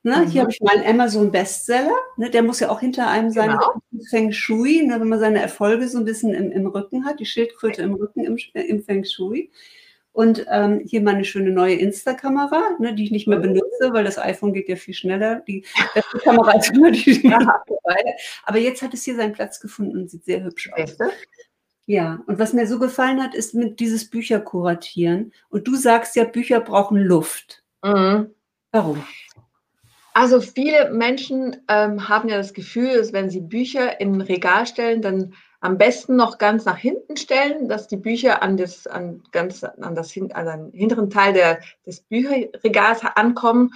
Ne, 0.02 0.18
mhm. 0.18 0.30
Hier 0.30 0.42
habe 0.42 0.52
ich 0.52 0.60
meinen 0.60 0.86
Amazon 0.86 1.30
Bestseller. 1.30 1.96
Ne, 2.16 2.30
der 2.30 2.42
muss 2.42 2.60
ja 2.60 2.70
auch 2.70 2.80
hinter 2.80 3.08
einem 3.08 3.30
sein. 3.30 3.50
Genau. 3.50 3.82
Feng 4.08 4.32
Shui, 4.32 4.82
ne, 4.84 5.00
wenn 5.00 5.08
man 5.08 5.18
seine 5.18 5.40
Erfolge 5.40 5.88
so 5.88 5.98
ein 5.98 6.04
bisschen 6.04 6.34
im, 6.34 6.52
im 6.52 6.66
Rücken 6.66 7.04
hat, 7.04 7.20
die 7.20 7.26
Schildkröte 7.26 7.82
im 7.82 7.94
Rücken 7.94 8.24
im, 8.24 8.36
im 8.54 8.82
Feng 8.82 9.04
Shui. 9.04 9.50
Und 10.12 10.46
ähm, 10.50 10.82
hier 10.84 11.00
meine 11.00 11.24
schöne 11.24 11.50
neue 11.50 11.76
Insta-Kamera, 11.76 12.76
ne, 12.78 12.94
die 12.94 13.04
ich 13.04 13.10
nicht 13.10 13.28
mehr 13.28 13.38
benutze, 13.38 13.92
weil 13.92 14.04
das 14.04 14.18
iPhone 14.18 14.52
geht 14.52 14.68
ja 14.68 14.76
viel 14.76 14.94
schneller. 14.94 15.42
Die 15.46 15.64
beste 15.94 16.18
Kamera 16.18 16.58
ist 16.58 16.72
immer 16.72 16.90
die, 16.90 17.20
die 17.22 17.32
Aber 18.44 18.58
jetzt 18.58 18.82
hat 18.82 18.94
es 18.94 19.04
hier 19.04 19.14
seinen 19.14 19.32
Platz 19.32 19.60
gefunden 19.60 19.96
und 19.96 20.10
sieht 20.10 20.24
sehr 20.24 20.42
hübsch 20.42 20.70
aus. 20.72 20.96
Ja, 21.86 22.22
und 22.26 22.38
was 22.38 22.52
mir 22.52 22.66
so 22.66 22.78
gefallen 22.78 23.22
hat, 23.22 23.34
ist 23.34 23.54
mit 23.54 23.80
dieses 23.80 24.10
Bücher 24.10 24.40
kuratieren. 24.40 25.32
Und 25.48 25.68
du 25.68 25.76
sagst 25.76 26.16
ja, 26.16 26.24
Bücher 26.24 26.60
brauchen 26.60 26.98
Luft. 26.98 27.62
Mhm. 27.82 28.34
Warum? 28.72 29.04
Also 30.14 30.40
viele 30.40 30.90
Menschen 30.90 31.56
ähm, 31.68 32.08
haben 32.08 32.28
ja 32.28 32.36
das 32.36 32.52
Gefühl, 32.52 32.98
dass 32.98 33.12
wenn 33.12 33.30
sie 33.30 33.40
Bücher 33.40 34.00
in 34.00 34.16
ein 34.16 34.20
Regal 34.20 34.66
stellen, 34.66 35.00
dann 35.00 35.34
am 35.60 35.78
besten 35.78 36.16
noch 36.16 36.38
ganz 36.38 36.64
nach 36.64 36.76
hinten 36.76 37.16
stellen, 37.16 37.68
dass 37.68 37.88
die 37.88 37.96
Bücher 37.96 38.42
an, 38.42 38.56
das, 38.56 38.86
an, 38.86 39.22
ganz, 39.32 39.64
an, 39.64 39.94
das, 39.94 40.16
an 40.16 40.46
den 40.46 40.72
hinteren 40.72 41.10
Teil 41.10 41.32
der, 41.32 41.60
des 41.86 42.00
Bücherregals 42.00 43.02
ankommen. 43.14 43.70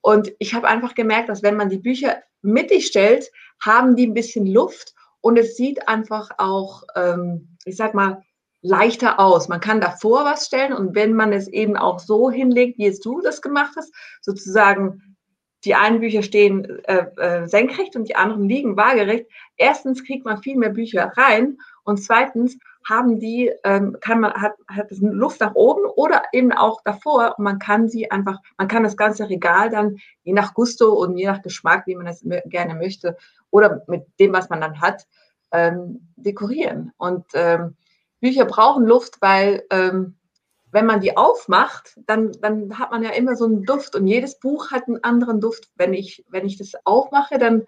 Und 0.00 0.32
ich 0.38 0.54
habe 0.54 0.68
einfach 0.68 0.94
gemerkt, 0.94 1.28
dass 1.28 1.42
wenn 1.42 1.56
man 1.56 1.70
die 1.70 1.78
Bücher 1.78 2.22
mittig 2.42 2.86
stellt, 2.86 3.30
haben 3.60 3.96
die 3.96 4.06
ein 4.06 4.14
bisschen 4.14 4.46
Luft 4.46 4.94
und 5.20 5.38
es 5.38 5.56
sieht 5.56 5.88
einfach 5.88 6.30
auch, 6.38 6.82
ähm, 6.94 7.56
ich 7.64 7.76
sag 7.76 7.94
mal, 7.94 8.22
leichter 8.64 9.20
aus. 9.20 9.48
Man 9.48 9.60
kann 9.60 9.82
davor 9.82 10.24
was 10.24 10.46
stellen 10.46 10.72
und 10.72 10.94
wenn 10.94 11.12
man 11.12 11.32
es 11.34 11.48
eben 11.48 11.76
auch 11.76 11.98
so 11.98 12.30
hinlegt, 12.30 12.78
wie 12.78 12.86
jetzt 12.86 13.04
du 13.04 13.20
das 13.20 13.42
gemacht 13.42 13.74
hast, 13.76 13.92
sozusagen 14.22 15.16
die 15.64 15.74
einen 15.74 16.00
Bücher 16.00 16.22
stehen 16.22 16.82
äh, 16.84 17.06
äh, 17.16 17.46
senkrecht 17.46 17.94
und 17.94 18.08
die 18.08 18.16
anderen 18.16 18.48
liegen 18.48 18.76
waagerecht. 18.76 19.26
Erstens 19.56 20.02
kriegt 20.04 20.24
man 20.24 20.42
viel 20.42 20.56
mehr 20.56 20.70
Bücher 20.70 21.12
rein 21.14 21.58
und 21.84 22.02
zweitens 22.02 22.58
haben 22.88 23.20
die, 23.20 23.52
ähm, 23.64 23.96
kann 24.00 24.20
man, 24.20 24.32
hat, 24.32 24.54
hat 24.68 24.90
es 24.90 24.98
Luft 25.00 25.40
nach 25.40 25.54
oben 25.54 25.84
oder 25.84 26.22
eben 26.32 26.52
auch 26.52 26.80
davor 26.84 27.34
und 27.36 27.44
man 27.44 27.58
kann 27.58 27.88
sie 27.88 28.10
einfach, 28.10 28.38
man 28.56 28.68
kann 28.68 28.82
das 28.82 28.96
ganze 28.96 29.28
Regal 29.28 29.68
dann 29.68 29.98
je 30.22 30.32
nach 30.32 30.54
Gusto 30.54 30.92
und 30.92 31.18
je 31.18 31.26
nach 31.26 31.42
Geschmack, 31.42 31.86
wie 31.86 31.96
man 31.96 32.06
es 32.06 32.24
gerne 32.46 32.74
möchte 32.74 33.16
oder 33.50 33.82
mit 33.88 34.06
dem, 34.18 34.32
was 34.32 34.48
man 34.48 34.62
dann 34.62 34.80
hat, 34.80 35.06
ähm, 35.52 36.08
dekorieren. 36.16 36.92
Und 36.96 37.24
ähm, 37.34 37.76
Bücher 38.24 38.46
brauchen 38.46 38.86
Luft, 38.86 39.20
weil 39.20 39.64
ähm, 39.68 40.16
wenn 40.72 40.86
man 40.86 41.00
die 41.00 41.14
aufmacht, 41.14 41.92
dann, 42.06 42.32
dann 42.40 42.78
hat 42.78 42.90
man 42.90 43.02
ja 43.02 43.10
immer 43.10 43.36
so 43.36 43.44
einen 43.44 43.64
Duft 43.64 43.94
und 43.94 44.06
jedes 44.06 44.40
Buch 44.40 44.70
hat 44.70 44.88
einen 44.88 45.04
anderen 45.04 45.42
Duft. 45.42 45.68
Wenn 45.76 45.92
ich, 45.92 46.24
wenn 46.30 46.46
ich 46.46 46.56
das 46.56 46.72
aufmache, 46.84 47.38
dann 47.38 47.64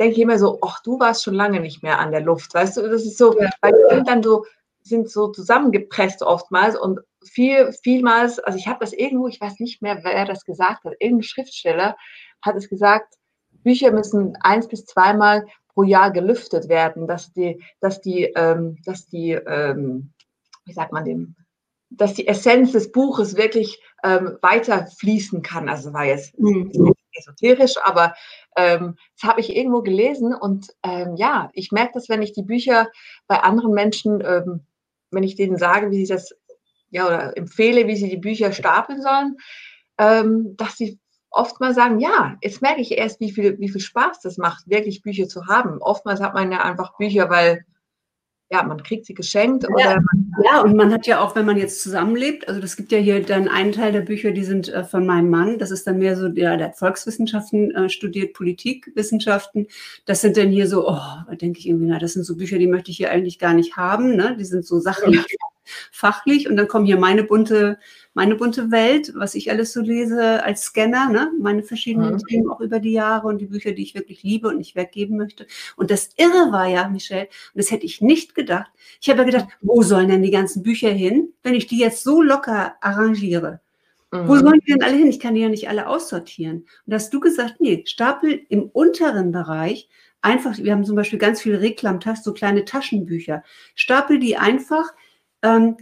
denke 0.00 0.14
ich 0.14 0.22
immer 0.22 0.38
so, 0.38 0.60
ach, 0.62 0.82
du 0.82 0.98
warst 0.98 1.24
schon 1.24 1.34
lange 1.34 1.60
nicht 1.60 1.82
mehr 1.82 1.98
an 1.98 2.10
der 2.10 2.22
Luft. 2.22 2.54
Weißt 2.54 2.78
du, 2.78 2.88
das 2.88 3.02
ist 3.04 3.18
so, 3.18 3.38
ja. 3.38 3.50
weil 3.60 3.72
die 3.72 3.94
sind 3.96 4.08
dann 4.08 4.22
so, 4.22 4.46
sind 4.82 5.10
so 5.10 5.28
zusammengepresst 5.28 6.22
oftmals 6.22 6.74
und 6.74 7.00
viel, 7.22 7.70
vielmals, 7.82 8.38
also 8.38 8.58
ich 8.58 8.66
habe 8.66 8.80
das 8.80 8.94
irgendwo, 8.94 9.28
ich 9.28 9.42
weiß 9.42 9.60
nicht 9.60 9.82
mehr, 9.82 10.00
wer 10.04 10.24
das 10.24 10.46
gesagt 10.46 10.84
hat, 10.84 10.94
irgendein 11.00 11.24
Schriftsteller 11.24 11.98
hat 12.40 12.56
es 12.56 12.70
gesagt, 12.70 13.16
Bücher 13.62 13.92
müssen 13.92 14.38
eins 14.40 14.68
bis 14.68 14.86
zweimal 14.86 15.44
pro 15.78 15.84
Jahr 15.84 16.10
gelüftet 16.10 16.68
werden, 16.68 17.06
dass 17.06 17.32
die, 17.32 17.62
dass 17.78 18.00
die, 18.00 18.24
ähm, 18.34 18.78
dass 18.84 19.06
die, 19.06 19.30
ähm, 19.30 20.10
wie 20.64 20.72
sagt 20.72 20.92
man 20.92 21.04
dem, 21.04 21.36
dass 21.88 22.14
die 22.14 22.26
Essenz 22.26 22.72
des 22.72 22.90
Buches 22.90 23.36
wirklich 23.36 23.80
ähm, 24.02 24.38
weiter 24.42 24.88
fließen 24.98 25.40
kann. 25.42 25.68
Also 25.68 25.92
war 25.92 26.04
jetzt 26.04 26.36
mhm. 26.36 26.94
esoterisch, 27.12 27.76
aber 27.84 28.16
ähm, 28.56 28.96
das 29.20 29.30
habe 29.30 29.40
ich 29.40 29.54
irgendwo 29.54 29.82
gelesen 29.82 30.34
und 30.34 30.74
ähm, 30.82 31.14
ja, 31.14 31.48
ich 31.52 31.70
merke 31.70 31.92
das, 31.94 32.08
wenn 32.08 32.22
ich 32.22 32.32
die 32.32 32.42
Bücher 32.42 32.88
bei 33.28 33.38
anderen 33.38 33.70
Menschen, 33.70 34.20
ähm, 34.26 34.66
wenn 35.12 35.22
ich 35.22 35.36
denen 35.36 35.58
sage, 35.58 35.92
wie 35.92 36.04
sie 36.04 36.12
das, 36.12 36.34
ja, 36.90 37.06
oder 37.06 37.36
empfehle, 37.36 37.86
wie 37.86 37.96
sie 37.96 38.08
die 38.08 38.16
Bücher 38.16 38.50
stapeln 38.50 39.00
sollen, 39.00 39.36
ähm, 39.96 40.56
dass 40.56 40.76
sie 40.76 40.98
oft 41.30 41.60
mal 41.60 41.74
sagen, 41.74 42.00
ja, 42.00 42.36
jetzt 42.42 42.62
merke 42.62 42.80
ich 42.80 42.92
erst, 42.92 43.20
wie 43.20 43.30
viel, 43.30 43.58
wie 43.58 43.68
viel 43.68 43.80
Spaß 43.80 44.20
das 44.20 44.38
macht, 44.38 44.68
wirklich 44.68 45.02
Bücher 45.02 45.28
zu 45.28 45.46
haben. 45.46 45.78
Oftmals 45.80 46.20
hat 46.20 46.34
man 46.34 46.50
ja 46.52 46.62
einfach 46.62 46.96
Bücher, 46.96 47.30
weil 47.30 47.64
ja, 48.50 48.62
man 48.62 48.82
kriegt 48.82 49.04
sie 49.04 49.12
geschenkt. 49.12 49.64
Ja, 49.64 49.68
oder 49.68 49.98
ja, 50.44 50.62
und 50.62 50.74
man 50.74 50.90
hat 50.92 51.06
ja 51.06 51.20
auch, 51.20 51.36
wenn 51.36 51.44
man 51.44 51.58
jetzt 51.58 51.82
zusammenlebt, 51.82 52.48
also 52.48 52.60
das 52.60 52.76
gibt 52.76 52.92
ja 52.92 52.98
hier 52.98 53.22
dann 53.22 53.46
einen 53.46 53.72
Teil 53.72 53.92
der 53.92 54.00
Bücher, 54.00 54.30
die 54.30 54.44
sind 54.44 54.68
äh, 54.68 54.84
von 54.84 55.04
meinem 55.04 55.28
Mann, 55.28 55.58
das 55.58 55.70
ist 55.70 55.86
dann 55.86 55.98
mehr 55.98 56.16
so, 56.16 56.28
der, 56.28 56.56
der 56.56 56.72
Volkswissenschaften 56.72 57.74
äh, 57.74 57.88
studiert, 57.90 58.32
Politikwissenschaften. 58.32 59.66
Das 60.06 60.22
sind 60.22 60.38
dann 60.38 60.48
hier 60.48 60.66
so, 60.66 60.88
oh, 60.88 60.94
da 60.94 61.34
denke 61.34 61.58
ich 61.58 61.68
irgendwie, 61.68 61.88
na, 61.88 61.98
das 61.98 62.14
sind 62.14 62.24
so 62.24 62.36
Bücher, 62.36 62.58
die 62.58 62.68
möchte 62.68 62.90
ich 62.90 62.96
hier 62.96 63.10
eigentlich 63.10 63.38
gar 63.38 63.52
nicht 63.52 63.76
haben, 63.76 64.16
ne? 64.16 64.34
Die 64.38 64.44
sind 64.46 64.64
so 64.64 64.80
sachlich 64.80 65.26
fachlich 65.90 66.48
und 66.48 66.56
dann 66.56 66.68
kommen 66.68 66.86
hier 66.86 66.98
meine 66.98 67.24
bunte, 67.24 67.78
meine 68.14 68.34
bunte 68.34 68.70
Welt, 68.70 69.12
was 69.14 69.34
ich 69.34 69.50
alles 69.50 69.72
so 69.72 69.80
lese 69.80 70.42
als 70.42 70.62
Scanner, 70.62 71.08
ne? 71.08 71.30
meine 71.40 71.62
verschiedenen 71.62 72.14
mhm. 72.14 72.26
Themen 72.26 72.50
auch 72.50 72.60
über 72.60 72.80
die 72.80 72.92
Jahre 72.92 73.28
und 73.28 73.38
die 73.38 73.46
Bücher, 73.46 73.72
die 73.72 73.82
ich 73.82 73.94
wirklich 73.94 74.22
liebe 74.22 74.48
und 74.48 74.58
nicht 74.58 74.76
weggeben 74.76 75.16
möchte. 75.16 75.46
Und 75.76 75.90
das 75.90 76.10
Irre 76.16 76.52
war 76.52 76.66
ja, 76.66 76.88
Michelle, 76.88 77.28
und 77.54 77.58
das 77.58 77.70
hätte 77.70 77.86
ich 77.86 78.00
nicht 78.00 78.34
gedacht. 78.34 78.70
Ich 79.00 79.08
habe 79.08 79.20
ja 79.20 79.24
gedacht, 79.24 79.48
wo 79.60 79.82
sollen 79.82 80.08
denn 80.08 80.22
die 80.22 80.30
ganzen 80.30 80.62
Bücher 80.62 80.90
hin, 80.90 81.32
wenn 81.42 81.54
ich 81.54 81.66
die 81.66 81.78
jetzt 81.78 82.02
so 82.02 82.22
locker 82.22 82.74
arrangiere? 82.80 83.60
Mhm. 84.10 84.28
Wo 84.28 84.36
sollen 84.36 84.60
die 84.66 84.72
denn 84.72 84.82
alle 84.82 84.96
hin? 84.96 85.08
Ich 85.08 85.20
kann 85.20 85.34
die 85.34 85.42
ja 85.42 85.48
nicht 85.48 85.68
alle 85.68 85.86
aussortieren. 85.86 86.66
Und 86.86 86.94
hast 86.94 87.12
du 87.12 87.20
gesagt, 87.20 87.56
nee, 87.60 87.84
Stapel 87.86 88.40
im 88.48 88.64
unteren 88.64 89.32
Bereich 89.32 89.88
einfach, 90.22 90.56
wir 90.58 90.72
haben 90.72 90.84
zum 90.84 90.96
Beispiel 90.96 91.18
ganz 91.18 91.42
viele 91.42 91.60
Reklamtaschen, 91.60 92.24
so 92.24 92.32
kleine 92.32 92.64
Taschenbücher. 92.64 93.42
Stapel 93.74 94.18
die 94.18 94.36
einfach 94.36 94.92
ähm, 95.42 95.76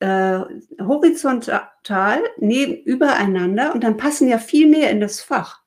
äh, 0.00 0.40
horizontal 0.80 2.20
neben, 2.38 2.76
übereinander 2.84 3.74
und 3.74 3.82
dann 3.82 3.96
passen 3.96 4.28
ja 4.28 4.38
viel 4.38 4.68
mehr 4.68 4.90
in 4.90 5.00
das 5.00 5.20
Fach. 5.20 5.62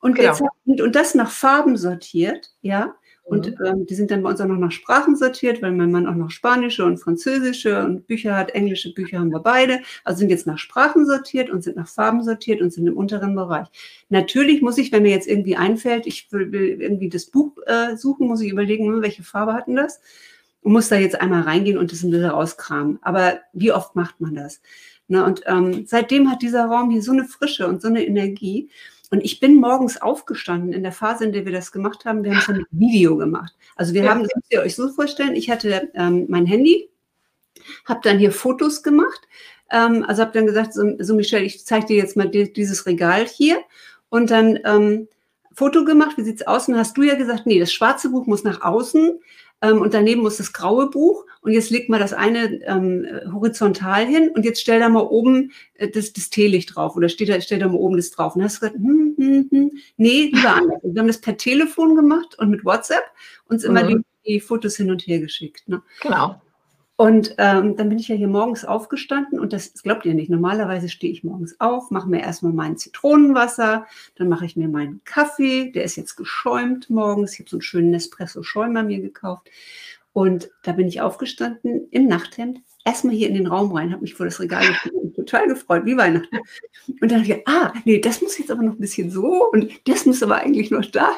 Und, 0.00 0.16
genau. 0.16 0.32
jetzt, 0.66 0.80
und 0.82 0.94
das 0.94 1.14
nach 1.14 1.30
Farben 1.30 1.76
sortiert, 1.76 2.50
ja. 2.60 2.94
Und 3.22 3.58
mhm. 3.58 3.64
ähm, 3.64 3.86
die 3.86 3.94
sind 3.94 4.10
dann 4.10 4.22
bei 4.22 4.28
uns 4.28 4.40
auch 4.42 4.46
noch 4.46 4.58
nach 4.58 4.70
Sprachen 4.70 5.16
sortiert, 5.16 5.62
weil 5.62 5.72
mein 5.72 5.90
Mann 5.90 6.06
auch 6.06 6.14
noch 6.14 6.30
spanische 6.30 6.84
und 6.84 6.98
französische 6.98 7.82
und 7.82 8.06
Bücher 8.06 8.36
hat, 8.36 8.50
englische 8.50 8.92
Bücher 8.92 9.18
haben 9.18 9.30
wir 9.30 9.40
beide. 9.40 9.80
Also 10.04 10.18
sind 10.18 10.28
jetzt 10.28 10.46
nach 10.46 10.58
Sprachen 10.58 11.06
sortiert 11.06 11.48
und 11.48 11.64
sind 11.64 11.76
nach 11.76 11.88
Farben 11.88 12.22
sortiert 12.22 12.60
und 12.60 12.70
sind 12.70 12.86
im 12.86 12.98
unteren 12.98 13.34
Bereich. 13.34 13.68
Natürlich 14.10 14.60
muss 14.60 14.76
ich, 14.76 14.92
wenn 14.92 15.04
mir 15.04 15.10
jetzt 15.10 15.26
irgendwie 15.26 15.56
einfällt, 15.56 16.06
ich 16.06 16.30
will, 16.32 16.52
irgendwie 16.82 17.08
das 17.08 17.24
Buch 17.24 17.56
äh, 17.64 17.96
suchen, 17.96 18.26
muss 18.26 18.42
ich 18.42 18.50
überlegen, 18.50 19.00
welche 19.00 19.22
Farbe 19.22 19.54
hatten 19.54 19.74
das? 19.74 20.02
Muss 20.70 20.88
da 20.88 20.96
jetzt 20.96 21.20
einmal 21.20 21.42
reingehen 21.42 21.78
und 21.78 21.92
das 21.92 22.02
ein 22.02 22.10
bisschen 22.10 22.30
rauskramen. 22.30 22.98
Aber 23.02 23.40
wie 23.52 23.72
oft 23.72 23.94
macht 23.94 24.20
man 24.20 24.34
das? 24.34 24.60
Na, 25.06 25.26
und 25.26 25.42
ähm, 25.46 25.84
seitdem 25.86 26.30
hat 26.30 26.42
dieser 26.42 26.64
Raum 26.64 26.90
hier 26.90 27.02
so 27.02 27.12
eine 27.12 27.24
Frische 27.24 27.68
und 27.68 27.82
so 27.82 27.88
eine 27.88 28.04
Energie. 28.06 28.70
Und 29.10 29.22
ich 29.22 29.38
bin 29.38 29.56
morgens 29.56 30.00
aufgestanden 30.00 30.72
in 30.72 30.82
der 30.82 30.92
Phase, 30.92 31.24
in 31.24 31.32
der 31.32 31.44
wir 31.44 31.52
das 31.52 31.70
gemacht 31.70 32.04
haben. 32.04 32.24
Wir 32.24 32.32
haben 32.32 32.38
es 32.38 32.48
ein 32.48 32.66
Video 32.70 33.16
gemacht. 33.16 33.54
Also 33.76 33.92
wir 33.92 34.04
ja. 34.04 34.10
haben, 34.10 34.22
das 34.22 34.34
müsst 34.34 34.52
ihr 34.52 34.62
euch 34.62 34.74
so 34.74 34.88
vorstellen, 34.88 35.36
ich 35.36 35.50
hatte 35.50 35.90
ähm, 35.94 36.24
mein 36.28 36.46
Handy, 36.46 36.88
habe 37.84 38.00
dann 38.02 38.18
hier 38.18 38.32
Fotos 38.32 38.82
gemacht. 38.82 39.28
Ähm, 39.70 40.04
also 40.08 40.22
habe 40.22 40.32
dann 40.32 40.46
gesagt, 40.46 40.72
so, 40.72 40.96
so 40.98 41.14
Michelle, 41.14 41.44
ich 41.44 41.64
zeige 41.66 41.86
dir 41.86 41.96
jetzt 41.96 42.16
mal 42.16 42.28
die, 42.28 42.52
dieses 42.52 42.86
Regal 42.86 43.26
hier. 43.26 43.58
Und 44.08 44.30
dann 44.30 44.58
ähm, 44.64 45.08
Foto 45.52 45.84
gemacht, 45.84 46.16
wie 46.16 46.24
sieht 46.24 46.40
es 46.40 46.46
aus? 46.46 46.68
Und 46.68 46.76
hast 46.76 46.96
du 46.96 47.02
ja 47.02 47.14
gesagt, 47.14 47.46
nee, 47.46 47.60
das 47.60 47.72
schwarze 47.72 48.10
Buch 48.10 48.26
muss 48.26 48.42
nach 48.42 48.62
außen, 48.62 49.20
ähm, 49.64 49.80
und 49.80 49.94
daneben 49.94 50.20
muss 50.20 50.36
das 50.36 50.52
graue 50.52 50.90
Buch 50.90 51.24
und 51.40 51.52
jetzt 51.52 51.70
legt 51.70 51.88
mal 51.88 51.98
das 51.98 52.12
eine 52.12 52.60
ähm, 52.64 53.06
horizontal 53.32 54.06
hin 54.06 54.30
und 54.34 54.44
jetzt 54.44 54.60
stell 54.60 54.80
da 54.80 54.88
mal 54.88 55.00
oben 55.00 55.52
äh, 55.74 55.88
das, 55.88 56.12
das 56.12 56.28
Teelicht 56.28 56.74
drauf 56.74 56.96
oder 56.96 57.08
steht 57.08 57.30
da, 57.30 57.40
stell 57.40 57.58
da 57.58 57.68
mal 57.68 57.74
oben 57.74 57.96
das 57.96 58.10
drauf. 58.10 58.34
Und 58.34 58.40
dann 58.40 58.48
hast 58.48 58.56
du 58.56 58.60
gesagt, 58.60 58.76
hm, 58.76 59.14
hm, 59.16 59.48
hm, 59.50 59.70
nee, 59.96 60.30
lieber 60.32 60.54
anders. 60.54 60.80
wir 60.82 61.00
haben 61.00 61.06
das 61.06 61.20
per 61.20 61.36
Telefon 61.36 61.96
gemacht 61.96 62.38
und 62.38 62.50
mit 62.50 62.64
WhatsApp 62.64 63.04
uns 63.48 63.64
immer 63.64 63.84
mhm. 63.84 64.04
die, 64.24 64.32
die, 64.32 64.40
Fotos 64.40 64.76
hin 64.76 64.90
und 64.90 65.02
her 65.02 65.20
geschickt. 65.20 65.66
Ne? 65.66 65.82
Genau. 66.02 66.40
Und 66.96 67.34
ähm, 67.38 67.76
dann 67.76 67.88
bin 67.88 67.98
ich 67.98 68.06
ja 68.06 68.14
hier 68.14 68.28
morgens 68.28 68.64
aufgestanden 68.64 69.40
und 69.40 69.52
das, 69.52 69.72
das 69.72 69.82
glaubt 69.82 70.06
ihr 70.06 70.14
nicht. 70.14 70.30
Normalerweise 70.30 70.88
stehe 70.88 71.12
ich 71.12 71.24
morgens 71.24 71.58
auf, 71.58 71.90
mache 71.90 72.08
mir 72.08 72.20
erstmal 72.20 72.52
mein 72.52 72.76
Zitronenwasser, 72.76 73.86
dann 74.14 74.28
mache 74.28 74.46
ich 74.46 74.54
mir 74.54 74.68
meinen 74.68 75.00
Kaffee, 75.04 75.72
der 75.72 75.82
ist 75.82 75.96
jetzt 75.96 76.14
geschäumt 76.14 76.90
morgens. 76.90 77.34
Ich 77.34 77.40
habe 77.40 77.50
so 77.50 77.56
einen 77.56 77.62
schönen 77.62 77.90
Nespresso-Schäumer 77.90 78.84
mir 78.84 79.00
gekauft. 79.00 79.50
Und 80.12 80.50
da 80.62 80.70
bin 80.70 80.86
ich 80.86 81.00
aufgestanden 81.00 81.88
im 81.90 82.06
Nachthemd, 82.06 82.60
erstmal 82.84 83.16
hier 83.16 83.28
in 83.28 83.34
den 83.34 83.48
Raum 83.48 83.72
rein, 83.72 83.90
habe 83.90 84.02
mich 84.02 84.14
vor 84.14 84.26
das 84.26 84.38
Regal 84.38 84.64
gestellt, 84.64 85.16
total 85.16 85.48
gefreut, 85.48 85.86
wie 85.86 85.96
Weihnachten. 85.96 86.36
Und 86.86 87.10
dann 87.10 87.24
dachte 87.24 87.32
ich, 87.32 87.48
ah, 87.48 87.72
nee, 87.84 87.98
das 87.98 88.22
muss 88.22 88.38
jetzt 88.38 88.52
aber 88.52 88.62
noch 88.62 88.74
ein 88.74 88.80
bisschen 88.80 89.10
so 89.10 89.50
und 89.50 89.68
das 89.88 90.06
muss 90.06 90.22
aber 90.22 90.36
eigentlich 90.36 90.70
noch 90.70 90.84
da. 90.84 91.10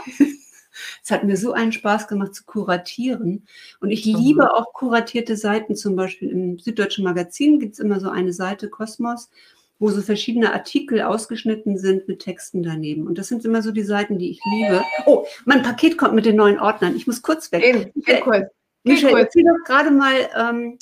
Es 1.02 1.10
hat 1.10 1.24
mir 1.24 1.36
so 1.36 1.52
einen 1.52 1.72
Spaß 1.72 2.08
gemacht 2.08 2.34
zu 2.34 2.44
kuratieren. 2.44 3.46
Und 3.80 3.90
ich 3.90 4.06
mhm. 4.06 4.16
liebe 4.16 4.54
auch 4.54 4.72
kuratierte 4.72 5.36
Seiten, 5.36 5.76
zum 5.76 5.96
Beispiel 5.96 6.30
im 6.30 6.58
Süddeutschen 6.58 7.04
Magazin 7.04 7.58
gibt 7.58 7.74
es 7.74 7.78
immer 7.78 8.00
so 8.00 8.10
eine 8.10 8.32
Seite, 8.32 8.68
Kosmos, 8.68 9.30
wo 9.78 9.90
so 9.90 10.00
verschiedene 10.00 10.52
Artikel 10.52 11.02
ausgeschnitten 11.02 11.78
sind 11.78 12.08
mit 12.08 12.20
Texten 12.20 12.62
daneben. 12.62 13.06
Und 13.06 13.18
das 13.18 13.28
sind 13.28 13.44
immer 13.44 13.62
so 13.62 13.72
die 13.72 13.82
Seiten, 13.82 14.18
die 14.18 14.30
ich 14.30 14.40
liebe. 14.52 14.82
Oh, 15.04 15.26
mein 15.44 15.62
Paket 15.62 15.98
kommt 15.98 16.14
mit 16.14 16.26
den 16.26 16.36
neuen 16.36 16.58
Ordnern. 16.58 16.96
Ich 16.96 17.06
muss 17.06 17.22
kurz 17.22 17.52
weg. 17.52 17.62
Eben, 17.62 17.90
Michael, 17.94 18.22
cool. 18.26 18.50
Michael 18.84 19.18
erzähl 19.18 19.44
doch 19.44 19.64
gerade 19.66 19.90
mal, 19.90 20.14
ähm, 20.36 20.78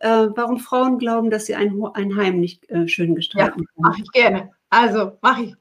äh, 0.00 0.28
warum 0.34 0.58
Frauen 0.58 0.98
glauben, 0.98 1.30
dass 1.30 1.46
sie 1.46 1.54
ein, 1.54 1.80
ein 1.94 2.16
Heim 2.16 2.40
nicht 2.40 2.68
äh, 2.70 2.88
schön 2.88 3.14
gestalten 3.14 3.60
ja, 3.60 3.66
können. 3.66 3.68
Mache 3.76 4.02
ich 4.02 4.12
gerne. 4.12 4.50
Also, 4.68 5.12
mache 5.20 5.42
ich. 5.44 5.54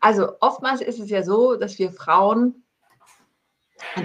Also, 0.00 0.32
oftmals 0.40 0.82
ist 0.82 0.98
es 0.98 1.08
ja 1.08 1.22
so, 1.22 1.56
dass 1.56 1.78
wir 1.78 1.90
Frauen 1.92 2.64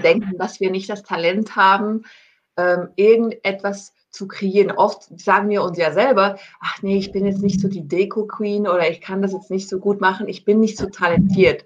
denken, 0.02 0.38
dass 0.38 0.60
wir 0.60 0.70
nicht 0.70 0.88
das 0.88 1.02
Talent 1.02 1.56
haben, 1.56 2.04
ähm, 2.56 2.88
irgendetwas 2.96 3.92
zu 4.10 4.26
kreieren. 4.26 4.72
Oft 4.72 5.20
sagen 5.20 5.48
wir 5.48 5.62
uns 5.62 5.78
ja 5.78 5.92
selber, 5.92 6.38
ach 6.60 6.82
nee, 6.82 6.98
ich 6.98 7.12
bin 7.12 7.26
jetzt 7.26 7.42
nicht 7.42 7.60
so 7.60 7.68
die 7.68 7.86
Deko-Queen 7.86 8.66
oder 8.66 8.90
ich 8.90 9.00
kann 9.00 9.22
das 9.22 9.32
jetzt 9.32 9.50
nicht 9.50 9.68
so 9.68 9.78
gut 9.78 10.00
machen, 10.00 10.28
ich 10.28 10.44
bin 10.44 10.60
nicht 10.60 10.78
so 10.78 10.86
talentiert. 10.86 11.64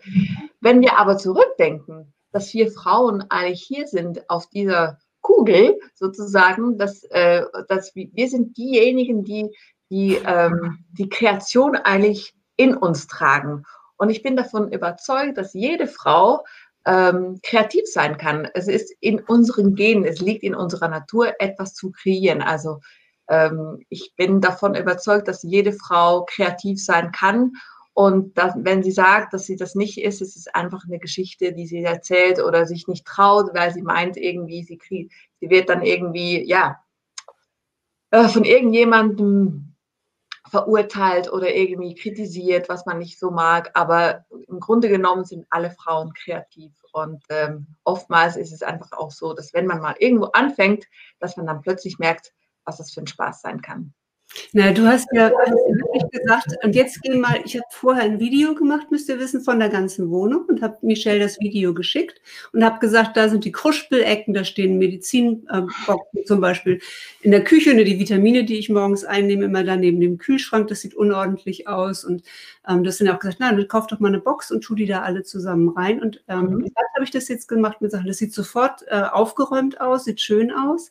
Wenn 0.61 0.81
wir 0.81 0.99
aber 0.99 1.17
zurückdenken, 1.17 2.13
dass 2.33 2.53
wir 2.55 2.71
Frauen 2.71 3.25
eigentlich 3.31 3.63
hier 3.63 3.87
sind 3.87 4.29
auf 4.29 4.49
dieser 4.49 4.99
Kugel 5.21 5.79
sozusagen, 5.95 6.79
dass, 6.79 7.05
äh, 7.05 7.45
dass 7.69 7.95
wir 7.95 8.29
sind 8.29 8.57
diejenigen, 8.57 9.23
die 9.25 9.51
die, 9.93 10.19
ähm, 10.27 10.87
die 10.93 11.11
Kreation 11.11 11.77
eigentlich 11.77 12.35
in 12.57 12.75
uns 12.75 13.09
tragen. 13.09 13.65
Und 13.99 14.09
ich 14.09 14.23
bin 14.23 14.37
davon 14.37 14.73
überzeugt, 14.73 15.37
dass 15.37 15.53
jede 15.53 15.87
Frau 15.87 16.47
ähm, 16.87 17.41
kreativ 17.43 17.87
sein 17.87 18.17
kann. 18.17 18.49
Es 18.55 18.69
ist 18.69 18.93
in 19.01 19.21
unseren 19.21 19.75
Genen, 19.75 20.05
es 20.05 20.21
liegt 20.21 20.43
in 20.43 20.55
unserer 20.55 20.89
Natur, 20.89 21.35
etwas 21.39 21.75
zu 21.75 21.91
kreieren. 21.91 22.43
Also 22.43 22.81
ähm, 23.29 23.85
ich 23.89 24.13
bin 24.17 24.41
davon 24.41 24.75
überzeugt, 24.75 25.29
dass 25.29 25.43
jede 25.43 25.73
Frau 25.73 26.25
kreativ 26.25 26.83
sein 26.83 27.13
kann. 27.13 27.53
Und 27.95 28.39
dass, 28.39 28.55
wenn 28.57 28.83
sie 28.83 28.91
sagt, 28.91 29.35
dass 29.35 29.45
sie 29.45 29.57
das 29.57 29.75
nicht 29.75 30.01
ist, 30.01 30.23
ist 30.23 30.37
es 30.37 30.49
einfach 30.49 30.85
eine 30.87 30.99
Geschichte, 30.99 31.53
die 31.53 31.67
sie 31.67 31.85
erzählt 31.85 32.41
oder 32.43 32.67
sich 32.67 32.89
nicht 32.89 33.05
traut, 33.05 33.51
weil 33.55 33.73
sie 33.73 33.83
meint 33.83 34.17
irgendwie, 34.17 34.63
sie, 34.63 34.79
kriegt, 34.79 35.13
sie 35.41 35.51
wird 35.51 35.69
dann 35.69 35.83
irgendwie, 35.83 36.43
ja, 36.43 36.83
äh, 38.11 38.29
von 38.29 38.45
irgendjemandem 38.45 39.72
verurteilt 40.49 41.33
oder 41.33 41.55
irgendwie 41.55 41.95
kritisiert, 41.95 42.69
was 42.69 42.85
man 42.87 42.99
nicht 42.99 43.19
so 43.19 43.31
mag. 43.31 43.71
Aber 43.75 44.25
im 44.49 44.61
Grunde 44.61 44.89
genommen 44.89 45.25
sind 45.25 45.47
alle 45.51 45.71
Frauen 45.71 46.13
kreativ. 46.15 46.73
Und 46.93 47.23
ähm, 47.31 47.67
oftmals 47.85 48.37
ist 48.37 48.53
es 48.53 48.63
einfach 48.63 48.93
auch 48.93 49.11
so, 49.11 49.33
dass 49.35 49.55
wenn 49.55 49.67
man 49.67 49.81
mal 49.81 49.95
irgendwo 49.99 50.27
anfängt, 50.27 50.85
dass 51.21 51.37
man 51.37 51.47
dann 51.47 51.63
plötzlich 51.63 51.99
merkt, 51.99 52.33
was 52.65 52.77
das 52.77 52.93
für 52.93 53.01
ein 53.01 53.07
Spaß 53.07 53.41
sein 53.41 53.63
kann. 53.63 53.95
Na, 54.53 54.73
du 54.73 54.87
hast 54.87 55.09
ja 55.13 55.31
wirklich 55.31 56.11
gesagt, 56.11 56.57
und 56.63 56.75
jetzt 56.75 57.01
geh 57.03 57.17
mal, 57.17 57.41
ich 57.45 57.55
habe 57.55 57.67
vorher 57.71 58.05
ein 58.05 58.21
Video 58.21 58.55
gemacht, 58.55 58.91
müsst 58.91 59.09
ihr 59.09 59.19
wissen, 59.19 59.43
von 59.43 59.59
der 59.59 59.69
ganzen 59.69 60.11
Wohnung 60.11 60.45
und 60.47 60.63
habe 60.63 60.79
Michelle 60.83 61.21
das 61.21 61.39
Video 61.41 61.75
geschickt 61.75 62.21
und 62.53 62.65
habe 62.65 62.79
gesagt, 62.79 63.17
da 63.17 63.29
sind 63.29 63.45
die 63.45 63.53
Kruspelecken, 63.53 64.35
da 64.35 64.45
stehen 64.45 64.79
Medizinboxen 64.79 66.27
zum 66.27 66.41
Beispiel 66.41 66.81
in 67.21 67.31
der 67.31 67.45
Küche, 67.45 67.75
ne, 67.75 67.85
die 67.85 67.99
Vitamine, 67.99 68.45
die 68.45 68.59
ich 68.59 68.69
morgens 68.69 69.05
einnehme, 69.05 69.45
immer 69.45 69.65
da 69.65 69.77
neben 69.77 70.01
dem 70.01 70.19
Kühlschrank, 70.19 70.69
das 70.69 70.81
sieht 70.81 70.95
unordentlich 70.95 71.69
aus 71.69 72.05
und 72.05 72.23
ähm, 72.69 72.85
das 72.85 72.99
sind 72.99 73.07
ja 73.07 73.15
auch 73.15 73.21
gesagt, 73.21 73.39
na, 73.41 73.53
kauf 73.65 73.87
doch 73.87 74.01
mal 74.01 74.09
eine 74.09 74.21
Box 74.21 74.51
und 74.51 74.63
tu 74.63 74.75
die 74.75 74.87
da 74.87 75.03
alle 75.03 75.23
zusammen 75.23 75.69
rein 75.71 76.01
und 76.01 76.23
ähm, 76.29 76.57
mhm. 76.57 76.73
habe 76.95 77.05
ich 77.05 77.11
das 77.11 77.29
jetzt 77.29 77.49
gemacht 77.49 77.81
mit 77.81 77.91
Sachen, 77.91 78.07
das 78.07 78.19
sieht 78.19 78.35
sofort 78.35 78.83
äh, 78.89 79.03
aufgeräumt 79.03 79.81
aus, 79.81 80.05
sieht 80.05 80.21
schön 80.21 80.51
aus 80.53 80.91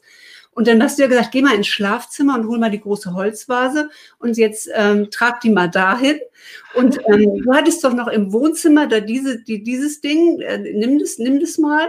und 0.54 0.68
dann 0.68 0.84
hast 0.84 0.98
du 0.98 1.04
ja 1.04 1.08
gesagt, 1.08 1.32
geh 1.32 1.42
mal 1.42 1.56
ins 1.56 1.68
Schlafzimmer 1.68 2.36
und 2.36 2.48
hol 2.48 2.60
mal 2.60 2.70
die 2.70 2.82
große 2.82 3.14
Holzvase 3.14 3.90
und 4.20 4.38
jetzt 4.38 4.70
ähm, 4.76 5.10
trag 5.10 5.40
die 5.40 5.50
mal 5.50 5.70
dahin. 5.70 6.20
Und 6.74 7.00
ähm, 7.08 7.42
du 7.42 7.54
hattest 7.54 7.84
doch 7.84 7.94
noch 7.94 8.08
im 8.08 8.34
Wohnzimmer 8.34 8.88
da 8.88 9.00
diese, 9.00 9.42
die, 9.42 9.64
dieses 9.64 10.02
Ding, 10.02 10.42
äh, 10.42 10.58
nimm 10.58 11.00
das, 11.00 11.18
nimm 11.20 11.40
das 11.40 11.58
mal 11.58 11.88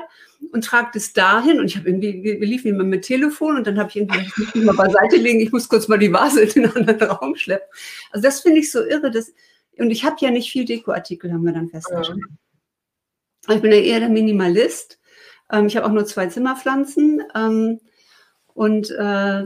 und 0.53 0.65
trag 0.65 0.93
das 0.93 1.13
dahin. 1.13 1.59
Und 1.59 1.67
ich 1.67 1.77
habe 1.77 1.89
irgendwie, 1.89 2.23
wir, 2.23 2.39
liefen 2.39 2.69
immer 2.69 2.85
mit 2.85 3.03
Telefon 3.03 3.57
und 3.57 3.67
dann 3.67 3.79
habe 3.79 3.89
ich 3.91 3.97
irgendwie, 3.97 4.21
ich 4.21 4.37
muss 4.39 4.55
mich 4.55 4.65
mal 4.65 4.77
beiseite 4.77 5.17
legen, 5.17 5.41
ich 5.41 5.51
muss 5.51 5.69
kurz 5.69 5.89
mal 5.89 5.99
die 5.99 6.13
Vase 6.13 6.43
in 6.43 6.63
den 6.63 6.77
anderen 6.77 7.03
Raum 7.11 7.35
schleppen. 7.35 7.67
Also 8.13 8.23
das 8.23 8.41
finde 8.41 8.61
ich 8.61 8.71
so 8.71 8.85
irre. 8.85 9.11
Dass, 9.11 9.33
und 9.77 9.91
ich 9.91 10.05
habe 10.05 10.17
ja 10.21 10.31
nicht 10.31 10.53
viel 10.53 10.65
Dekoartikel, 10.65 11.33
haben 11.33 11.45
wir 11.45 11.53
dann 11.53 11.69
festgestellt. 11.69 12.21
Ja. 13.49 13.57
Ich 13.57 13.61
bin 13.61 13.73
ja 13.73 13.79
eher 13.79 13.99
der 13.99 14.09
Minimalist. 14.09 15.01
Ähm, 15.51 15.67
ich 15.67 15.77
habe 15.77 15.87
auch 15.87 15.93
nur 15.93 16.07
zwei 16.07 16.29
Zimmerpflanzen. 16.29 17.25
Ähm, 17.35 17.81
und 18.63 18.93
äh, 18.93 19.43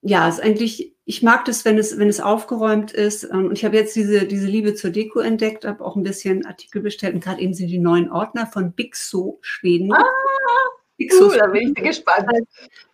ja, 0.00 0.26
ist 0.26 0.42
eigentlich, 0.42 0.96
ich 1.04 1.22
mag 1.22 1.44
das, 1.44 1.66
wenn 1.66 1.76
es, 1.76 1.98
wenn 1.98 2.08
es 2.08 2.18
aufgeräumt 2.18 2.92
ist. 2.92 3.24
Ähm, 3.24 3.48
und 3.48 3.52
ich 3.52 3.62
habe 3.62 3.76
jetzt 3.76 3.94
diese, 3.94 4.24
diese 4.24 4.46
Liebe 4.46 4.74
zur 4.74 4.88
Deko 4.88 5.20
entdeckt, 5.20 5.66
habe 5.66 5.84
auch 5.84 5.96
ein 5.96 6.02
bisschen 6.02 6.46
Artikel 6.46 6.80
bestellt 6.80 7.12
und 7.12 7.22
gerade 7.22 7.42
eben 7.42 7.52
sind 7.52 7.68
die 7.68 7.78
neuen 7.78 8.10
Ordner 8.10 8.46
von 8.46 8.72
Bixo 8.72 9.38
Schweden. 9.42 9.92
Ah, 9.92 10.02
Bixo 10.96 11.26
cool, 11.26 11.36
da 11.36 11.48
bin 11.48 11.74
ich 11.76 11.84
gespannt. 11.84 12.26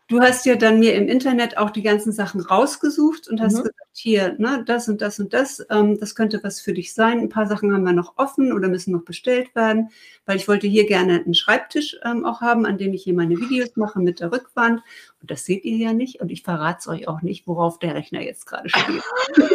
Du 0.08 0.20
hast 0.20 0.44
ja 0.44 0.54
dann 0.56 0.80
mir 0.80 0.94
im 0.94 1.08
Internet 1.08 1.56
auch 1.56 1.70
die 1.70 1.82
ganzen 1.82 2.12
Sachen 2.12 2.42
rausgesucht 2.42 3.26
und 3.26 3.40
hast 3.40 3.54
mhm. 3.54 3.62
gesagt, 3.62 3.78
hier, 3.92 4.34
ne, 4.38 4.62
das 4.66 4.87
und 4.88 5.00
das 5.00 5.18
und 5.18 5.32
das, 5.32 5.64
ähm, 5.70 5.99
das 5.99 6.14
könnte 6.14 6.42
was 6.42 6.61
für 6.61 6.75
dich 6.75 6.92
sein. 6.92 7.20
Ein 7.20 7.30
paar 7.30 7.46
Sachen 7.46 7.73
haben 7.73 7.84
wir 7.84 7.94
noch 7.94 8.18
offen 8.18 8.52
oder 8.52 8.68
müssen 8.68 8.92
noch 8.92 9.04
bestellt 9.04 9.54
werden, 9.54 9.88
weil 10.26 10.37
ich 10.37 10.46
wollte 10.46 10.66
hier 10.66 10.87
gerne 10.87 11.23
einen 11.25 11.32
Schreibtisch 11.32 11.96
ähm, 12.04 12.26
auch 12.26 12.42
haben, 12.42 12.66
an 12.66 12.76
dem 12.76 12.92
ich 12.92 13.04
hier 13.04 13.14
meine 13.14 13.37
Videos 13.37 13.76
mache 13.76 13.99
mit 13.99 14.20
der 14.20 14.30
Rückwand. 14.30 14.82
Und 15.23 15.30
das 15.30 15.46
seht 15.46 15.64
ihr 15.64 15.78
ja 15.78 15.94
nicht 15.94 16.20
und 16.20 16.30
ich 16.30 16.42
verrate 16.42 16.80
es 16.80 16.88
euch 16.88 17.08
auch 17.08 17.23
nicht, 17.23 17.46
worauf 17.46 17.78
der 17.78 17.94
Rechner 17.94 18.20
jetzt 18.20 18.44
gerade 18.44 18.68
steht. 18.68 19.02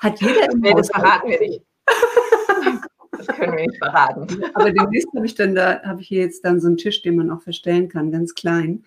Hat 0.00 0.20
jeder 0.20 0.50
im 0.52 0.60
Nee, 0.60 0.74
das 0.74 0.88
verraten 0.88 1.30
wir 1.30 1.40
nicht. 1.40 1.62
Das 3.26 3.36
können 3.36 3.56
wir 3.56 3.66
nicht 3.66 3.78
verraten. 3.78 4.44
Aber 4.54 4.72
demnächst 4.72 5.08
habe 5.14 5.26
ich 5.26 5.34
dann 5.34 5.54
da, 5.54 5.82
habe 5.82 6.00
ich 6.00 6.08
hier 6.08 6.22
jetzt 6.22 6.44
dann 6.44 6.60
so 6.60 6.68
einen 6.68 6.76
Tisch, 6.76 7.02
den 7.02 7.16
man 7.16 7.30
auch 7.30 7.42
verstellen 7.42 7.88
kann, 7.88 8.10
ganz 8.10 8.34
klein. 8.34 8.84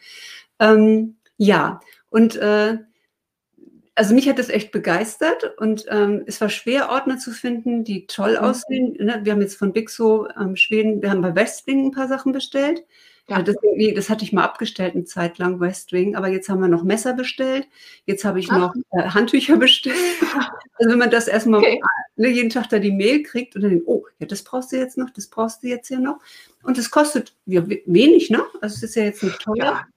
Ähm, 0.63 1.17
ja, 1.37 1.79
und 2.09 2.35
äh, 2.37 2.77
also 3.95 4.15
mich 4.15 4.27
hat 4.27 4.39
das 4.39 4.49
echt 4.49 4.71
begeistert 4.71 5.53
und 5.57 5.85
ähm, 5.89 6.23
es 6.25 6.41
war 6.41 6.49
schwer, 6.49 6.89
Ordner 6.89 7.17
zu 7.17 7.31
finden, 7.31 7.83
die 7.83 8.07
toll 8.07 8.33
mhm. 8.33 8.45
aussehen. 8.45 8.97
Ne? 8.99 9.19
Wir 9.23 9.33
haben 9.33 9.41
jetzt 9.41 9.57
von 9.57 9.73
Bixo 9.73 10.27
ähm, 10.39 10.55
Schweden, 10.55 11.01
wir 11.01 11.11
haben 11.11 11.21
bei 11.21 11.35
Westwing 11.35 11.87
ein 11.87 11.91
paar 11.91 12.07
Sachen 12.07 12.31
bestellt. 12.31 12.83
Ja. 13.29 13.41
Das, 13.41 13.55
das, 13.95 14.09
hatte 14.09 14.25
ich 14.25 14.33
mal 14.33 14.43
abgestellt 14.43 14.95
eine 14.95 15.05
Zeit 15.05 15.37
lang, 15.37 15.61
Westwing, 15.61 16.15
aber 16.15 16.27
jetzt 16.27 16.49
haben 16.49 16.59
wir 16.59 16.67
noch 16.67 16.83
Messer 16.83 17.13
bestellt, 17.13 17.67
jetzt 18.05 18.25
habe 18.25 18.39
ich 18.39 18.51
Ach. 18.51 18.57
noch 18.57 18.75
äh, 18.91 19.03
Handtücher 19.09 19.55
bestellt. 19.57 19.95
Also 20.73 20.91
wenn 20.91 20.99
man 20.99 21.09
das 21.09 21.29
erstmal 21.29 21.61
okay. 21.61 21.79
ne, 22.17 22.27
jeden 22.27 22.49
Tag 22.49 22.67
da 22.69 22.79
die 22.79 22.91
Mail 22.91 23.23
kriegt 23.23 23.55
und 23.55 23.61
dann 23.61 23.71
denkt, 23.71 23.87
oh, 23.87 24.05
ja, 24.19 24.27
das 24.27 24.43
brauchst 24.43 24.73
du 24.73 24.77
jetzt 24.77 24.97
noch, 24.97 25.09
das 25.11 25.27
brauchst 25.27 25.63
du 25.63 25.67
jetzt 25.67 25.87
hier 25.87 25.99
noch. 25.99 26.19
Und 26.63 26.77
das 26.77 26.91
kostet 26.91 27.33
ja, 27.45 27.63
wenig, 27.85 28.29
ne? 28.29 28.43
Also 28.59 28.75
es 28.75 28.83
ist 28.83 28.95
ja 28.95 29.03
jetzt 29.03 29.23
nicht 29.23 29.39
teuer. 29.39 29.55
Ja 29.55 29.87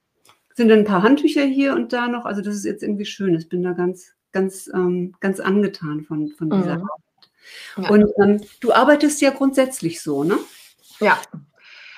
sind 0.57 0.69
dann 0.69 0.79
ein 0.79 0.85
paar 0.85 1.03
Handtücher 1.03 1.43
hier 1.43 1.75
und 1.75 1.93
da 1.93 2.07
noch. 2.07 2.25
Also 2.25 2.41
das 2.41 2.55
ist 2.55 2.65
jetzt 2.65 2.81
irgendwie 2.81 3.05
schön. 3.05 3.35
Ich 3.35 3.47
bin 3.47 3.61
da 3.61 3.73
ganz, 3.73 4.13
ganz, 4.31 4.67
ähm, 4.73 5.13
ganz 5.19 5.39
angetan 5.39 6.01
von, 6.01 6.29
von 6.29 6.49
dieser 6.49 6.79
mhm. 6.79 6.81
Arbeit. 6.81 7.29
Ja. 7.77 7.89
Und 7.89 8.11
ähm, 8.21 8.41
du 8.59 8.73
arbeitest 8.73 9.21
ja 9.21 9.29
grundsätzlich 9.29 10.01
so, 10.01 10.23
ne? 10.23 10.37
Ja. 10.99 11.19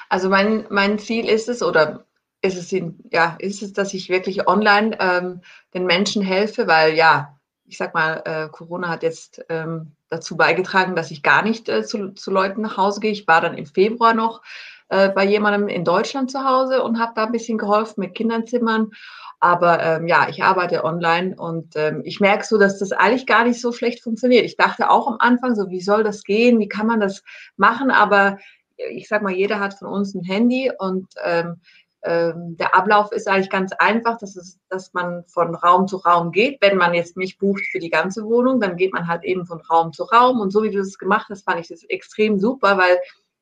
Also 0.10 0.28
mein, 0.28 0.66
mein 0.70 1.00
Ziel 1.00 1.28
ist 1.28 1.48
es, 1.48 1.64
oder 1.64 2.06
ist 2.42 2.58
es, 2.58 2.72
in, 2.74 3.00
ja, 3.12 3.38
ist 3.40 3.62
es, 3.62 3.72
dass 3.72 3.94
ich 3.94 4.10
wirklich 4.10 4.46
online 4.46 4.98
ähm, 5.00 5.42
den 5.74 5.86
Menschen 5.86 6.22
helfe, 6.22 6.68
weil 6.68 6.96
ja, 6.96 7.40
ich 7.66 7.78
sag 7.78 7.94
mal, 7.94 8.22
äh, 8.26 8.50
Corona 8.50 8.90
hat 8.90 9.04
jetzt 9.04 9.46
ähm, 9.48 9.94
dazu 10.10 10.36
beigetragen, 10.36 10.96
dass 10.96 11.12
ich 11.12 11.24
gar 11.24 11.44
nicht 11.44 11.70
äh, 11.70 11.86
zu, 11.86 12.10
zu 12.10 12.30
Leuten 12.30 12.62
nach 12.62 12.76
Hause 12.76 13.00
gehe. 13.00 13.12
Ich 13.12 13.26
war 13.26 13.40
dann 13.40 13.58
im 13.58 13.68
Februar 13.68 14.14
noch 14.14 14.42
äh, 14.90 15.10
bei 15.10 15.26
jemandem 15.26 15.68
in 15.68 15.86
Deutschland 15.86 16.32
zu 16.32 16.44
Hause 16.44 16.84
und 16.84 17.00
habe 17.00 17.14
da 17.16 17.26
ein 17.26 17.32
bisschen 17.32 17.58
geholfen 17.58 18.02
mit 18.02 18.16
Kinderzimmern. 18.16 18.92
Aber 19.40 19.82
ähm, 19.82 20.08
ja, 20.08 20.28
ich 20.30 20.44
arbeite 20.44 20.84
online 20.84 21.36
und 21.38 21.74
ähm, 21.76 22.02
ich 22.04 22.20
merke 22.20 22.46
so, 22.46 22.58
dass 22.58 22.78
das 22.80 22.92
eigentlich 22.92 23.26
gar 23.26 23.46
nicht 23.46 23.62
so 23.62 23.72
schlecht 23.72 24.04
funktioniert. 24.04 24.44
Ich 24.44 24.58
dachte 24.58 24.90
auch 24.90 25.08
am 25.08 25.18
Anfang 25.20 25.56
so, 25.56 25.70
wie 25.70 25.80
soll 25.80 26.04
das 26.04 26.24
gehen? 26.24 26.60
Wie 26.60 26.68
kann 26.68 26.88
man 26.88 27.00
das 27.00 27.24
machen? 27.56 27.90
Aber 27.90 28.38
ich 28.92 29.08
sag 29.08 29.22
mal, 29.22 29.34
jeder 29.34 29.60
hat 29.60 29.76
von 29.76 29.88
uns 29.88 30.14
ein 30.14 30.24
Handy 30.24 30.72
und 30.78 31.08
ähm, 31.24 31.62
ähm, 32.02 32.56
der 32.58 32.76
Ablauf 32.76 33.12
ist 33.12 33.28
eigentlich 33.28 33.50
ganz 33.50 33.74
einfach, 33.74 34.18
dass, 34.18 34.36
es, 34.36 34.58
dass 34.70 34.94
man 34.94 35.26
von 35.28 35.54
Raum 35.56 35.88
zu 35.88 35.98
Raum 35.98 36.32
geht. 36.32 36.60
Wenn 36.62 36.78
man 36.78 36.94
jetzt 36.94 37.18
mich 37.18 37.38
bucht 37.38 37.64
für 37.72 37.80
die 37.80 37.90
ganze 37.90 38.24
Wohnung, 38.24 38.62
dann 38.62 38.78
geht 38.78 38.94
man 38.94 39.08
halt 39.08 39.24
eben 39.24 39.46
von 39.46 39.62
Raum 39.62 39.92
zu 39.92 40.04
Raum. 40.04 40.40
Und 40.40 40.52
so 40.52 40.64
wie 40.64 40.72
du 40.72 40.78
das 40.78 40.98
gemacht 40.98 41.28
hast, 41.30 41.44
fand 41.44 41.60
ich 41.60 41.68
das 41.68 41.84
extrem 41.84 42.40
super, 42.40 42.78
weil 42.78 42.98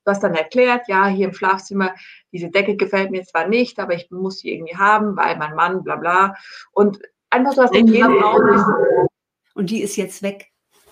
Du 0.08 0.12
hast 0.12 0.22
dann 0.22 0.34
erklärt, 0.34 0.88
ja, 0.88 1.06
hier 1.06 1.26
im 1.26 1.34
Schlafzimmer, 1.34 1.94
diese 2.32 2.48
Decke 2.48 2.76
gefällt 2.76 3.10
mir 3.10 3.24
zwar 3.24 3.46
nicht, 3.46 3.78
aber 3.78 3.92
ich 3.92 4.10
muss 4.10 4.38
sie 4.38 4.54
irgendwie 4.54 4.74
haben, 4.74 5.18
weil 5.18 5.36
mein 5.36 5.54
Mann, 5.54 5.84
bla 5.84 5.96
bla. 5.96 6.34
Und 6.72 6.98
einfach, 7.28 7.52
du 7.52 7.60
hast 7.60 7.76
in 7.76 7.88
jedem 7.88 8.16
Raum. 8.16 9.06
Und 9.54 9.68
die 9.68 9.82
ist 9.82 9.96
jetzt 9.96 10.22
weg. 10.22 10.50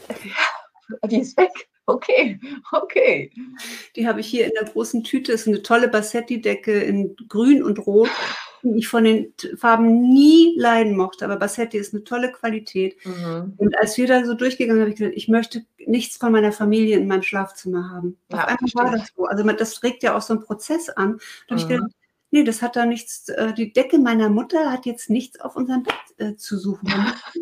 Ja, 1.02 1.08
die 1.08 1.20
ist 1.20 1.36
weg. 1.36 1.50
Okay, 1.86 2.38
okay. 2.70 3.32
Die 3.96 4.06
habe 4.06 4.20
ich 4.20 4.28
hier 4.28 4.44
in 4.46 4.52
der 4.52 4.70
großen 4.70 5.02
Tüte. 5.02 5.32
Das 5.32 5.40
ist 5.40 5.48
eine 5.48 5.62
tolle 5.62 5.88
Bassetti-Decke 5.88 6.78
in 6.78 7.16
Grün 7.28 7.60
und 7.60 7.84
Rot 7.86 8.10
ich 8.62 8.88
von 8.88 9.04
den 9.04 9.32
Farben 9.56 10.00
nie 10.00 10.54
leiden 10.58 10.96
mochte. 10.96 11.24
Aber 11.24 11.36
Bassetti 11.36 11.78
ist 11.78 11.94
eine 11.94 12.04
tolle 12.04 12.32
Qualität. 12.32 12.96
Mhm. 13.04 13.54
Und 13.56 13.78
als 13.78 13.96
wir 13.96 14.06
da 14.06 14.24
so 14.24 14.34
durchgegangen 14.34 14.80
habe 14.80 14.90
ich 14.90 14.96
gesagt, 14.96 15.16
ich 15.16 15.28
möchte 15.28 15.64
nichts 15.86 16.16
von 16.16 16.32
meiner 16.32 16.52
Familie 16.52 16.96
in 16.96 17.06
meinem 17.06 17.22
Schlafzimmer 17.22 17.90
haben. 17.90 18.18
Ja, 18.30 18.44
Auf 18.44 18.48
einmal 18.48 18.70
war 18.74 18.98
das 18.98 19.08
so. 19.16 19.24
Also 19.24 19.44
das 19.44 19.82
regt 19.82 20.02
ja 20.02 20.16
auch 20.16 20.22
so 20.22 20.34
einen 20.34 20.42
Prozess 20.42 20.88
an. 20.88 21.18
Da 21.48 21.54
mhm. 21.54 21.60
ich 21.60 21.68
gedacht, 21.68 21.90
nee, 22.30 22.44
das 22.44 22.62
hat 22.62 22.76
da 22.76 22.86
nichts, 22.86 23.28
äh, 23.28 23.52
die 23.54 23.72
Decke 23.72 23.98
meiner 23.98 24.28
Mutter 24.28 24.70
hat 24.70 24.86
jetzt 24.86 25.10
nichts 25.10 25.40
auf 25.40 25.56
unserem 25.56 25.84
Bett 25.84 25.94
äh, 26.18 26.36
zu 26.36 26.58
suchen. 26.58 26.88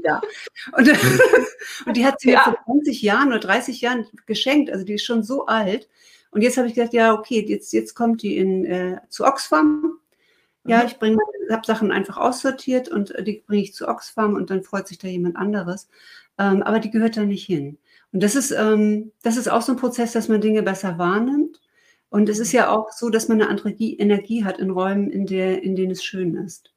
Ja. 0.05 0.21
Und, 0.77 0.89
und, 1.87 1.97
die 1.97 2.07
hat 2.07 2.21
sie 2.21 2.31
ja. 2.31 2.39
mir 2.39 2.45
vor 2.45 2.59
20 2.65 3.03
Jahren 3.03 3.29
oder 3.29 3.41
30 3.41 3.81
Jahren 3.81 4.07
geschenkt. 4.27 4.71
Also 4.71 4.85
die 4.85 4.95
ist 4.95 5.05
schon 5.05 5.23
so 5.23 5.47
alt. 5.47 5.89
Und 6.31 6.43
jetzt 6.43 6.57
habe 6.57 6.67
ich 6.67 6.75
gedacht, 6.75 6.93
ja, 6.93 7.15
okay, 7.15 7.45
jetzt, 7.47 7.73
jetzt 7.73 7.95
kommt 7.95 8.23
die 8.23 8.37
in, 8.39 8.65
äh, 8.65 9.01
zu 9.09 9.25
Oxfam 9.25 9.99
ja, 10.65 10.85
ich 10.85 10.99
bringe, 10.99 11.19
habe 11.51 11.67
Sachen 11.67 11.93
einfach 11.93 12.17
aussortiert 12.17 12.89
und 12.89 13.11
äh, 13.13 13.23
die 13.23 13.43
bringe 13.47 13.63
ich 13.63 13.75
zu 13.75 13.87
Oxfam 13.87 14.35
und 14.35 14.51
dann 14.51 14.63
freut 14.63 14.89
sich 14.89 14.99
da 14.99 15.09
jemand 15.09 15.37
anderes. 15.37 15.89
Ähm, 16.39 16.63
aber 16.63 16.81
die 16.81 16.91
gehört 16.91 17.17
da 17.17 17.25
nicht 17.25 17.45
hin. 17.45 17.79
Und 18.13 18.23
das 18.23 18.35
ist, 18.35 18.51
ähm, 18.51 19.13
das 19.23 19.37
ist 19.37 19.49
auch 19.49 19.63
so 19.63 19.73
ein 19.73 19.79
Prozess, 19.79 20.13
dass 20.13 20.29
man 20.29 20.41
Dinge 20.41 20.63
besser 20.63 20.99
wahrnimmt. 20.99 21.61
Und 22.09 22.29
es 22.29 22.39
ist 22.39 22.53
ja 22.53 22.71
auch 22.71 22.93
so, 22.93 23.11
dass 23.11 23.29
man 23.29 23.41
eine 23.41 23.51
andere 23.51 23.71
Energie 23.71 24.45
hat 24.45 24.59
in 24.59 24.71
Räumen, 24.71 25.11
in, 25.11 25.27
der, 25.27 25.63
in 25.63 25.75
denen 25.75 25.91
es 25.91 26.05
schön 26.05 26.37
ist. 26.37 26.73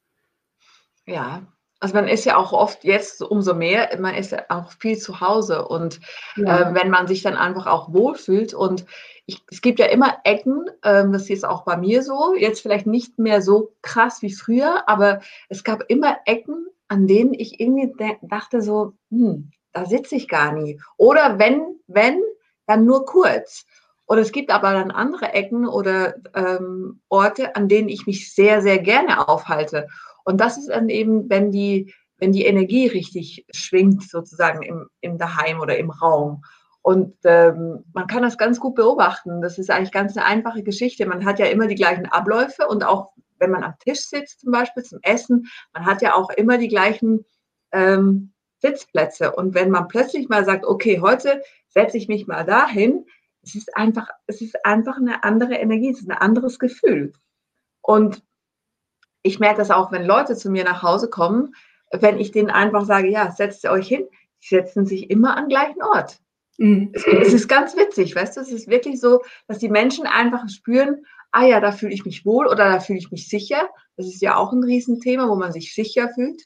Ja, 1.06 1.48
also 1.80 1.94
man 1.94 2.08
ist 2.08 2.26
ja 2.26 2.38
auch 2.38 2.54
oft 2.54 2.84
jetzt 2.84 3.22
umso 3.22 3.54
mehr, 3.54 3.96
man 4.00 4.16
ist 4.16 4.32
ja 4.32 4.46
auch 4.50 4.72
viel 4.72 4.98
zu 4.98 5.22
Hause 5.22 5.68
und 5.68 6.00
ja. 6.36 6.72
äh, 6.72 6.74
wenn 6.74 6.90
man 6.90 7.08
sich 7.08 7.22
dann 7.22 7.36
einfach 7.36 7.68
auch 7.68 7.94
wohlfühlt 7.94 8.54
und 8.54 8.86
ich, 9.28 9.44
es 9.52 9.62
gibt 9.62 9.80
ja 9.80 9.88
immer 9.88 10.18
Ecken, 10.24 10.66
ähm, 10.84 11.12
das 11.12 11.30
ist 11.30 11.46
auch 11.46 11.64
bei 11.66 11.78
mir 11.78 12.02
so, 12.02 12.34
jetzt 12.34 12.62
vielleicht 12.62 12.88
nicht 12.88 13.20
mehr 13.20 13.42
so 13.42 13.74
krass 13.82 14.22
wie 14.22 14.34
früher, 14.34 14.88
aber 14.88 15.20
es 15.50 15.64
gab 15.64 15.84
immer 15.90 16.18
Ecken, 16.26 16.68
an 16.88 17.08
denen 17.08 17.34
ich 17.34 17.60
irgendwie 17.60 17.94
dachte 18.22 18.62
so, 18.62 18.94
hm, 19.12 19.52
da 19.74 19.86
sitze 19.86 20.16
ich 20.16 20.30
gar 20.30 20.54
nie. 20.54 20.80
Oder 20.96 21.38
wenn, 21.38 21.76
wenn, 21.88 22.22
dann 22.66 22.86
nur 22.86 23.06
kurz. 23.06 23.66
Oder 24.08 24.22
es 24.22 24.32
gibt 24.32 24.50
aber 24.50 24.72
dann 24.72 24.92
andere 24.92 25.34
Ecken 25.34 25.68
oder 25.68 26.16
ähm, 26.34 27.02
Orte, 27.10 27.56
an 27.58 27.68
denen 27.68 27.90
ich 27.90 28.08
mich 28.08 28.34
sehr, 28.34 28.62
sehr 28.62 28.80
gerne 28.80 29.28
aufhalte. 29.28 29.88
Und 30.24 30.40
das 30.40 30.58
ist 30.58 30.70
dann 30.70 30.88
eben, 30.88 31.30
wenn 31.30 31.52
die, 31.52 31.94
wenn 32.18 32.32
die 32.32 32.46
Energie 32.46 32.88
richtig 32.88 33.46
schwingt, 33.52 34.10
sozusagen 34.10 34.62
im, 34.62 34.88
im 35.02 35.18
Daheim 35.18 35.60
oder 35.60 35.78
im 35.78 35.90
Raum. 35.90 36.44
Und 36.82 37.16
ähm, 37.26 37.84
man 37.94 38.08
kann 38.08 38.24
das 38.24 38.38
ganz 38.38 38.60
gut 38.60 38.76
beobachten. 38.76 39.42
Das 39.42 39.58
ist 39.58 39.70
eigentlich 39.70 39.92
ganz 39.92 40.16
eine 40.16 40.26
einfache 40.26 40.64
Geschichte. 40.64 41.06
Man 41.06 41.26
hat 41.26 41.40
ja 41.40 41.48
immer 41.48 41.68
die 41.68 41.76
gleichen 41.76 42.06
Abläufe 42.06 42.68
und 42.68 42.86
auch 42.86 43.12
wenn 43.40 43.52
man 43.52 43.64
am 43.64 43.78
Tisch 43.80 44.02
sitzt, 44.02 44.42
zum 44.42 44.52
Beispiel 44.52 44.84
zum 44.84 45.00
Essen, 45.02 45.48
man 45.74 45.86
hat 45.86 46.02
ja 46.02 46.16
auch 46.16 46.30
immer 46.32 46.58
die 46.58 46.70
gleichen 46.70 47.26
ähm, 47.72 48.34
Sitzplätze. 48.60 49.34
Und 49.34 49.54
wenn 49.54 49.70
man 49.70 49.88
plötzlich 49.88 50.30
mal 50.30 50.46
sagt, 50.46 50.66
okay, 50.66 51.00
heute 51.02 51.42
setze 51.68 51.98
ich 51.98 52.08
mich 52.08 52.28
mal 52.28 52.44
dahin, 52.44 53.06
es 53.44 53.56
ist 53.56 53.76
einfach, 53.78 54.10
es 54.26 54.42
ist 54.42 54.66
einfach 54.66 54.98
eine 54.98 55.24
andere 55.24 55.56
Energie, 55.56 55.92
es 55.92 56.00
ist 56.00 56.10
ein 56.10 56.18
anderes 56.18 56.60
Gefühl. 56.60 57.14
Und 57.82 58.24
ich 59.22 59.40
merke 59.40 59.60
das 59.60 59.72
auch, 59.72 59.92
wenn 59.92 60.06
Leute 60.06 60.36
zu 60.36 60.50
mir 60.50 60.64
nach 60.64 60.84
Hause 60.84 61.10
kommen, 61.10 61.54
wenn 61.92 62.20
ich 62.20 62.32
denen 62.32 62.50
einfach 62.50 62.86
sage, 62.86 63.10
ja, 63.10 63.32
setzt 63.32 63.66
euch 63.66 63.88
hin, 63.88 64.08
die 64.44 64.48
setzen 64.48 64.86
sich 64.86 65.10
immer 65.10 65.38
am 65.38 65.48
gleichen 65.48 65.82
Ort. 65.82 66.20
Mhm. 66.58 66.92
Es, 66.94 67.06
es, 67.06 67.34
ist 67.34 67.48
ganz 67.48 67.76
witzig, 67.76 68.16
weißt 68.16 68.38
du, 68.38 68.42
es 68.42 68.52
ist 68.52 68.68
wirklich 68.68 69.00
so, 69.00 69.22
dass 69.48 69.60
die 69.60 69.70
Menschen 69.70 70.08
einfach 70.08 70.48
spüren, 70.50 71.06
ah 71.32 71.46
ja, 71.46 71.60
da 71.60 71.72
fühle 71.72 71.94
ich 71.94 72.06
mich 72.06 72.26
wohl 72.26 72.48
oder 72.48 72.70
da 72.70 72.80
fühle 72.80 73.00
ich 73.00 73.12
mich 73.12 73.30
sicher. 73.30 73.70
Das 73.96 74.08
ist 74.08 74.22
ja 74.22 74.36
auch 74.36 74.54
ein 74.54 74.64
Riesenthema, 74.64 75.30
wo 75.30 75.36
man 75.36 75.52
sich 75.52 75.74
sicher 75.74 76.10
fühlt. 76.14 76.44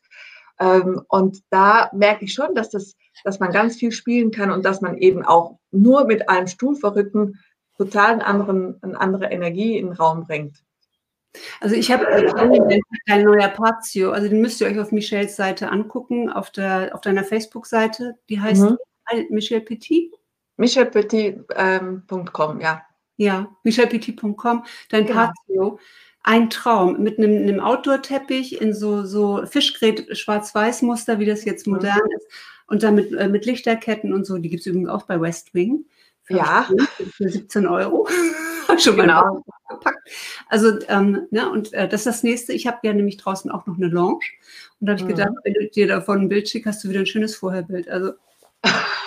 Ähm, 0.60 1.02
und 1.08 1.40
da 1.50 1.90
merke 1.94 2.26
ich 2.26 2.34
schon, 2.34 2.56
dass, 2.56 2.70
das, 2.70 2.96
dass 3.24 3.40
man 3.40 3.52
ganz 3.52 3.76
viel 3.76 3.92
spielen 3.92 4.32
kann 4.32 4.52
und 4.52 4.66
dass 4.66 4.82
man 4.82 4.98
eben 4.98 5.24
auch 5.24 5.58
nur 5.72 6.06
mit 6.06 6.30
einem 6.30 6.48
Stuhlverrücken 6.48 7.40
total 7.78 8.12
einen 8.12 8.22
anderen, 8.22 8.80
eine 8.82 9.00
andere 9.00 9.26
Energie 9.26 9.78
in 9.78 9.88
den 9.88 9.96
Raum 9.96 10.26
bringt. 10.28 10.64
Also 11.62 11.76
ich 11.76 11.92
habe 11.92 12.06
dein 13.08 13.24
neuer 13.24 13.48
Patio, 13.48 14.12
also 14.12 14.28
den 14.28 14.42
müsst 14.42 14.60
ihr 14.60 14.68
euch 14.68 14.80
auf 14.80 14.92
Michelles 14.92 15.38
Seite 15.38 15.70
angucken, 15.70 16.30
auf, 16.30 16.52
der, 16.52 16.94
auf 16.94 17.02
deiner 17.02 17.24
Facebook-Seite. 17.24 18.16
Die 18.30 18.42
heißt 18.42 18.64
mhm. 18.64 18.78
Michelle 19.30 19.62
Petit. 19.62 20.12
michellepetit.com, 20.58 22.52
ähm, 22.52 22.62
ja. 22.62 22.82
Ja, 23.18 23.56
michellepetit.com, 23.64 24.66
dein 24.90 25.06
genau. 25.06 25.28
Patio. 25.48 25.80
Ein 26.24 26.50
Traum 26.50 27.02
mit 27.02 27.18
einem, 27.18 27.38
einem 27.38 27.60
Outdoor-Teppich 27.60 28.62
in 28.62 28.74
so, 28.74 29.06
so 29.06 29.46
Fischgrät 29.46 30.16
Schwarz-Weiß-Muster, 30.16 31.20
wie 31.20 31.26
das 31.26 31.46
jetzt 31.46 31.66
modern 31.66 32.00
mhm. 32.04 32.18
ist. 32.18 32.28
Und 32.68 32.84
dann 32.84 32.96
mit, 32.96 33.12
äh, 33.12 33.28
mit 33.28 33.46
Lichterketten 33.46 34.14
und 34.14 34.26
so. 34.26 34.38
Die 34.38 34.50
gibt 34.50 34.62
es 34.62 34.68
übrigens 34.68 34.90
auch 34.90 35.04
bei 35.04 35.20
West 35.20 35.54
Wing. 35.54 35.86
Für 36.24 36.38
ja. 36.38 36.70
Für 37.18 37.30
17 37.30 37.68
Euro. 37.68 38.08
Schon 38.80 38.96
mal 38.96 39.04
genau. 39.04 39.44
gepackt. 39.70 40.10
Also, 40.48 40.80
ähm, 40.88 41.28
ne, 41.32 41.50
und 41.50 41.74
äh, 41.74 41.88
das 41.88 42.02
ist 42.02 42.08
das 42.08 42.24
nächste. 42.24 42.54
Ich 42.54 42.68
habe 42.68 42.80
ja 42.84 42.94
nämlich 42.94 43.18
draußen 43.18 43.52
auch 43.52 43.66
noch 43.66 43.78
eine 43.78 43.88
Lounge. 43.88 44.26
Und 44.80 44.88
da 44.88 44.94
habe 44.94 45.02
ich 45.02 45.06
mhm. 45.06 45.10
gedacht, 45.10 45.34
wenn 45.44 45.54
du 45.54 45.70
dir 45.70 45.88
davon 45.88 46.22
ein 46.22 46.30
Bild 46.30 46.48
schickst, 46.48 46.68
hast 46.68 46.84
du 46.84 46.90
wieder 46.90 47.02
ein 47.02 47.06
schönes 47.06 47.36
Vorherbild. 47.36 47.90
Also. 47.90 48.14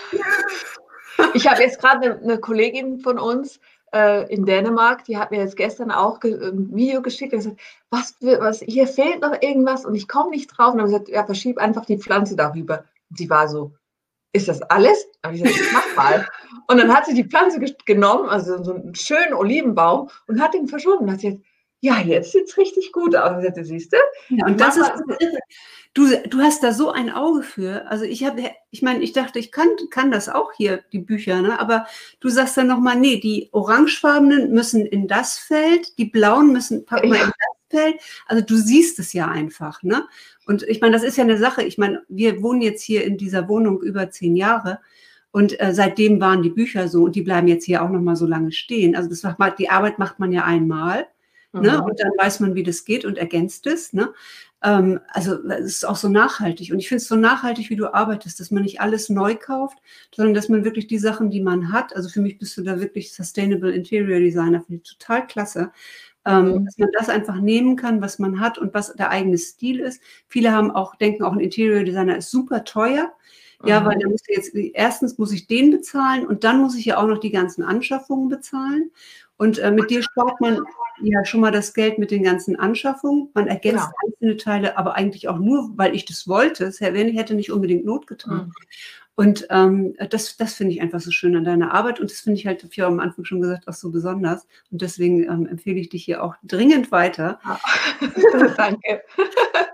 ich 1.34 1.48
habe 1.48 1.62
jetzt 1.62 1.80
gerade 1.80 2.20
eine, 2.20 2.38
Kollegin 2.38 3.00
von 3.00 3.18
uns, 3.18 3.60
äh, 3.94 4.32
in 4.32 4.44
Dänemark, 4.44 5.04
die 5.04 5.16
hat 5.16 5.30
mir 5.30 5.38
jetzt 5.38 5.56
gestern 5.56 5.90
auch 5.90 6.20
ein 6.22 6.74
Video 6.74 7.00
geschickt 7.00 7.32
und 7.32 7.38
gesagt, 7.38 7.60
was, 7.90 8.16
was, 8.20 8.60
hier 8.60 8.88
fehlt 8.88 9.20
noch 9.20 9.40
irgendwas 9.40 9.84
und 9.84 9.94
ich 9.94 10.08
komme 10.08 10.30
nicht 10.30 10.48
drauf. 10.48 10.72
Und 10.72 10.78
dann 10.78 10.86
habe 10.86 10.88
ich 10.88 11.04
gesagt, 11.04 11.08
ja, 11.08 11.24
verschieb 11.24 11.58
einfach 11.58 11.84
die 11.84 11.98
Pflanze 11.98 12.34
darüber. 12.34 12.84
Und 13.08 13.18
sie 13.18 13.30
war 13.30 13.48
so, 13.48 13.72
ist 14.32 14.48
das 14.48 14.62
alles? 14.62 15.06
Da 15.22 15.30
ich 15.30 15.42
gesagt, 15.42 15.70
mach 15.72 15.96
mal. 15.96 16.28
Und 16.66 16.78
dann 16.78 16.92
hat 16.92 17.06
sie 17.06 17.14
die 17.14 17.24
Pflanze 17.24 17.60
genommen, 17.86 18.28
also 18.28 18.62
so 18.64 18.74
einen 18.74 18.94
schönen 18.96 19.32
Olivenbaum 19.32 20.10
und 20.26 20.40
hat 20.40 20.54
ihn 20.54 20.66
verschoben. 20.66 21.04
Und 21.04 21.12
hat 21.12 21.20
sie 21.20 21.28
gesagt, 21.28 21.44
ja, 21.84 22.00
jetzt 22.00 22.32
sieht 22.32 22.48
es 22.48 22.56
richtig 22.56 22.92
gut 22.92 23.14
aus. 23.14 23.44
Siehst 23.60 23.92
du? 23.92 23.98
Ja, 24.30 24.46
und 24.46 24.58
das 24.58 24.78
ist, 24.78 24.90
du, 25.92 26.06
du 26.30 26.40
hast 26.40 26.62
da 26.62 26.72
so 26.72 26.90
ein 26.90 27.10
Auge 27.10 27.42
für. 27.42 27.86
Also 27.90 28.06
ich 28.06 28.24
habe, 28.24 28.50
ich 28.70 28.80
meine, 28.80 29.02
ich 29.02 29.12
dachte, 29.12 29.38
ich 29.38 29.52
kann, 29.52 29.68
kann 29.90 30.10
das 30.10 30.30
auch 30.30 30.50
hier, 30.56 30.82
die 30.92 31.00
Bücher, 31.00 31.42
ne? 31.42 31.60
aber 31.60 31.86
du 32.20 32.30
sagst 32.30 32.56
dann 32.56 32.68
nochmal, 32.68 32.96
nee, 32.96 33.20
die 33.20 33.50
orangefarbenen 33.52 34.50
müssen 34.50 34.86
in 34.86 35.08
das 35.08 35.36
Feld, 35.36 35.98
die 35.98 36.06
blauen 36.06 36.54
müssen, 36.54 36.86
pack 36.86 37.04
mal 37.04 37.18
ja. 37.18 37.24
in 37.24 37.28
das 37.30 37.80
Feld. 37.80 38.00
Also 38.28 38.42
du 38.42 38.56
siehst 38.56 38.98
es 38.98 39.12
ja 39.12 39.28
einfach, 39.28 39.82
ne? 39.82 40.04
Und 40.46 40.62
ich 40.62 40.80
meine, 40.80 40.94
das 40.94 41.02
ist 41.02 41.18
ja 41.18 41.24
eine 41.24 41.36
Sache. 41.36 41.64
Ich 41.64 41.76
meine, 41.76 42.02
wir 42.08 42.42
wohnen 42.42 42.62
jetzt 42.62 42.82
hier 42.82 43.04
in 43.04 43.18
dieser 43.18 43.46
Wohnung 43.46 43.82
über 43.82 44.08
zehn 44.08 44.36
Jahre. 44.36 44.80
Und 45.32 45.60
äh, 45.60 45.74
seitdem 45.74 46.18
waren 46.18 46.42
die 46.42 46.50
Bücher 46.50 46.88
so 46.88 47.04
und 47.04 47.14
die 47.14 47.22
bleiben 47.22 47.48
jetzt 47.48 47.64
hier 47.64 47.82
auch 47.82 47.90
noch 47.90 48.00
mal 48.00 48.16
so 48.16 48.26
lange 48.26 48.52
stehen. 48.52 48.96
Also 48.96 49.10
das 49.10 49.22
macht, 49.22 49.58
die 49.58 49.68
Arbeit 49.68 49.98
macht 49.98 50.18
man 50.18 50.32
ja 50.32 50.44
einmal. 50.44 51.08
Ne? 51.54 51.60
Mhm. 51.60 51.66
Ne? 51.66 51.84
Und 51.84 52.00
dann 52.00 52.12
weiß 52.18 52.40
man, 52.40 52.54
wie 52.54 52.62
das 52.62 52.84
geht 52.84 53.04
und 53.04 53.16
ergänzt 53.16 53.66
es. 53.66 53.92
Ne? 53.92 54.12
Ähm, 54.62 55.00
also 55.08 55.36
es 55.48 55.66
ist 55.66 55.86
auch 55.86 55.96
so 55.96 56.08
nachhaltig. 56.08 56.72
Und 56.72 56.78
ich 56.78 56.88
finde 56.88 57.02
es 57.02 57.08
so 57.08 57.16
nachhaltig, 57.16 57.70
wie 57.70 57.76
du 57.76 57.92
arbeitest, 57.92 58.40
dass 58.40 58.50
man 58.50 58.62
nicht 58.62 58.80
alles 58.80 59.08
neu 59.08 59.36
kauft, 59.36 59.78
sondern 60.14 60.34
dass 60.34 60.48
man 60.48 60.64
wirklich 60.64 60.86
die 60.86 60.98
Sachen, 60.98 61.30
die 61.30 61.40
man 61.40 61.72
hat, 61.72 61.94
also 61.94 62.08
für 62.08 62.20
mich 62.20 62.38
bist 62.38 62.56
du 62.56 62.62
da 62.62 62.80
wirklich 62.80 63.14
Sustainable 63.14 63.72
Interior 63.72 64.20
Designer, 64.20 64.62
finde 64.62 64.82
ich 64.82 64.98
total 64.98 65.26
klasse. 65.26 65.70
Ähm, 66.26 66.46
mhm. 66.46 66.64
dass 66.64 66.78
man 66.78 66.88
das 66.98 67.10
einfach 67.10 67.38
nehmen 67.38 67.76
kann, 67.76 68.00
was 68.00 68.18
man 68.18 68.40
hat 68.40 68.56
und 68.56 68.72
was 68.72 68.94
der 68.94 69.10
eigene 69.10 69.36
Stil 69.36 69.78
ist. 69.78 70.00
Viele 70.26 70.52
haben 70.52 70.70
auch, 70.70 70.96
denken 70.96 71.22
auch, 71.22 71.34
ein 71.34 71.40
Interior 71.40 71.84
Designer 71.84 72.16
ist 72.16 72.30
super 72.30 72.64
teuer. 72.64 73.12
Ja, 73.62 73.80
mhm. 73.80 73.84
weil 73.84 73.98
da 73.98 74.08
muss 74.08 74.22
jetzt, 74.28 74.54
erstens 74.54 75.18
muss 75.18 75.32
ich 75.32 75.46
den 75.46 75.70
bezahlen 75.70 76.26
und 76.26 76.44
dann 76.44 76.60
muss 76.60 76.76
ich 76.76 76.84
ja 76.86 76.98
auch 76.98 77.06
noch 77.06 77.18
die 77.18 77.30
ganzen 77.30 77.62
Anschaffungen 77.62 78.28
bezahlen. 78.28 78.90
Und 79.36 79.58
äh, 79.58 79.70
mit 79.70 79.90
dir 79.90 80.02
spart 80.02 80.40
man 80.40 80.60
ja 81.02 81.24
schon 81.24 81.40
mal 81.40 81.50
das 81.50 81.74
Geld 81.74 81.98
mit 81.98 82.10
den 82.10 82.22
ganzen 82.22 82.56
Anschaffungen. 82.56 83.30
Man 83.34 83.48
ergänzt 83.48 83.86
genau. 83.86 83.96
einzelne 84.06 84.36
Teile, 84.36 84.78
aber 84.78 84.94
eigentlich 84.94 85.28
auch 85.28 85.38
nur, 85.38 85.72
weil 85.76 85.94
ich 85.94 86.04
das 86.04 86.28
wollte. 86.28 86.64
Es 86.64 86.80
hätte 86.80 87.34
nicht 87.34 87.50
unbedingt 87.50 87.84
Not 87.84 88.06
getan. 88.06 88.46
Mhm. 88.46 88.52
Und 89.16 89.46
ähm, 89.50 89.94
das, 90.10 90.36
das 90.36 90.54
finde 90.54 90.74
ich 90.74 90.80
einfach 90.80 91.00
so 91.00 91.12
schön 91.12 91.36
an 91.36 91.44
deiner 91.44 91.72
Arbeit 91.72 92.00
und 92.00 92.10
das 92.10 92.20
finde 92.20 92.40
ich 92.40 92.46
halt, 92.48 92.64
ich 92.64 92.76
ja 92.76 92.86
am 92.86 92.98
Anfang 92.98 93.24
schon 93.24 93.40
gesagt, 93.40 93.68
auch 93.68 93.72
so 93.72 93.90
besonders. 93.92 94.46
Und 94.72 94.82
deswegen 94.82 95.22
ähm, 95.22 95.46
empfehle 95.46 95.78
ich 95.78 95.88
dich 95.88 96.04
hier 96.04 96.22
auch 96.22 96.34
dringend 96.42 96.90
weiter. 96.90 97.38
Ja. 97.44 97.60
Danke. 98.56 99.02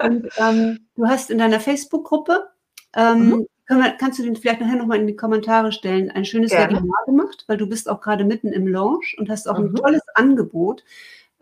und 0.01 0.29
ähm, 0.37 0.81
du 0.94 1.07
hast 1.07 1.31
in 1.31 1.38
deiner 1.38 1.59
Facebook-Gruppe 1.59 2.51
ähm, 2.94 3.29
mhm. 3.29 3.46
Wir, 3.79 3.91
kannst 3.99 4.19
du 4.19 4.25
den 4.25 4.37
vielleicht 4.37 4.61
nachher 4.61 4.77
nochmal 4.77 4.99
in 4.99 5.07
die 5.07 5.17
Kommentare 5.17 5.71
stellen, 5.71 6.11
ein 6.11 6.25
schönes 6.25 6.51
Gerne. 6.51 6.77
Webinar 6.77 7.05
gemacht, 7.07 7.45
weil 7.47 7.57
du 7.57 7.69
bist 7.69 7.89
auch 7.89 8.01
gerade 8.01 8.25
mitten 8.25 8.53
im 8.53 8.67
Launch 8.67 9.17
und 9.19 9.31
hast 9.31 9.49
auch 9.49 9.59
mhm. 9.59 9.67
ein 9.67 9.75
tolles 9.77 10.03
Angebot. 10.15 10.85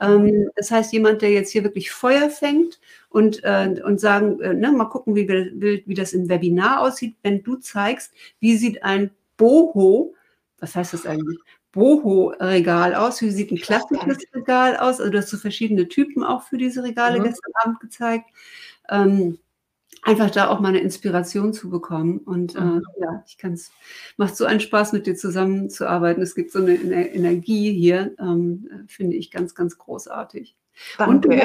Ähm, 0.00 0.50
das 0.54 0.70
heißt, 0.70 0.92
jemand, 0.92 1.22
der 1.22 1.30
jetzt 1.30 1.50
hier 1.50 1.64
wirklich 1.64 1.90
Feuer 1.90 2.28
fängt 2.30 2.80
und, 3.08 3.42
äh, 3.44 3.80
und 3.84 3.98
sagen, 3.98 4.40
äh, 4.40 4.54
ne, 4.54 4.70
mal 4.72 4.84
gucken, 4.84 5.16
wie, 5.16 5.28
wie, 5.28 5.82
wie 5.86 5.94
das 5.94 6.12
im 6.12 6.28
Webinar 6.28 6.82
aussieht, 6.82 7.16
wenn 7.22 7.42
du 7.42 7.56
zeigst, 7.56 8.12
wie 8.40 8.56
sieht 8.56 8.82
ein 8.82 9.10
Boho, 9.36 10.14
was 10.60 10.76
heißt 10.76 10.92
das 10.92 11.06
eigentlich? 11.06 11.38
Boho-Regal 11.72 12.94
aus? 12.94 13.20
Wie 13.22 13.30
sieht 13.30 13.52
ein 13.52 13.58
klassisches 13.58 14.24
Regal 14.34 14.76
aus? 14.76 15.00
Also 15.00 15.10
du 15.10 15.18
hast 15.18 15.28
so 15.28 15.36
verschiedene 15.36 15.88
Typen 15.88 16.24
auch 16.24 16.42
für 16.42 16.58
diese 16.58 16.82
Regale 16.82 17.20
mhm. 17.20 17.24
gestern 17.24 17.52
Abend 17.62 17.80
gezeigt. 17.80 18.30
Ähm, 18.88 19.38
einfach 20.08 20.30
da 20.30 20.48
auch 20.48 20.60
mal 20.60 20.68
eine 20.68 20.80
Inspiration 20.80 21.52
zu 21.52 21.68
bekommen. 21.68 22.18
Und 22.18 22.54
äh, 22.56 22.60
mhm. 22.60 22.82
ja, 22.98 23.22
ich 23.26 23.36
kann 23.36 23.52
es, 23.52 23.70
macht 24.16 24.36
so 24.36 24.46
einen 24.46 24.60
Spaß, 24.60 24.92
mit 24.92 25.06
dir 25.06 25.16
zusammenzuarbeiten. 25.16 26.22
Es 26.22 26.34
gibt 26.34 26.50
so 26.50 26.60
eine 26.60 27.12
Energie 27.12 27.72
hier, 27.72 28.14
ähm, 28.18 28.86
finde 28.88 29.16
ich 29.16 29.30
ganz, 29.30 29.54
ganz 29.54 29.76
großartig. 29.76 30.56
Und 30.98 31.24
du, 31.24 31.44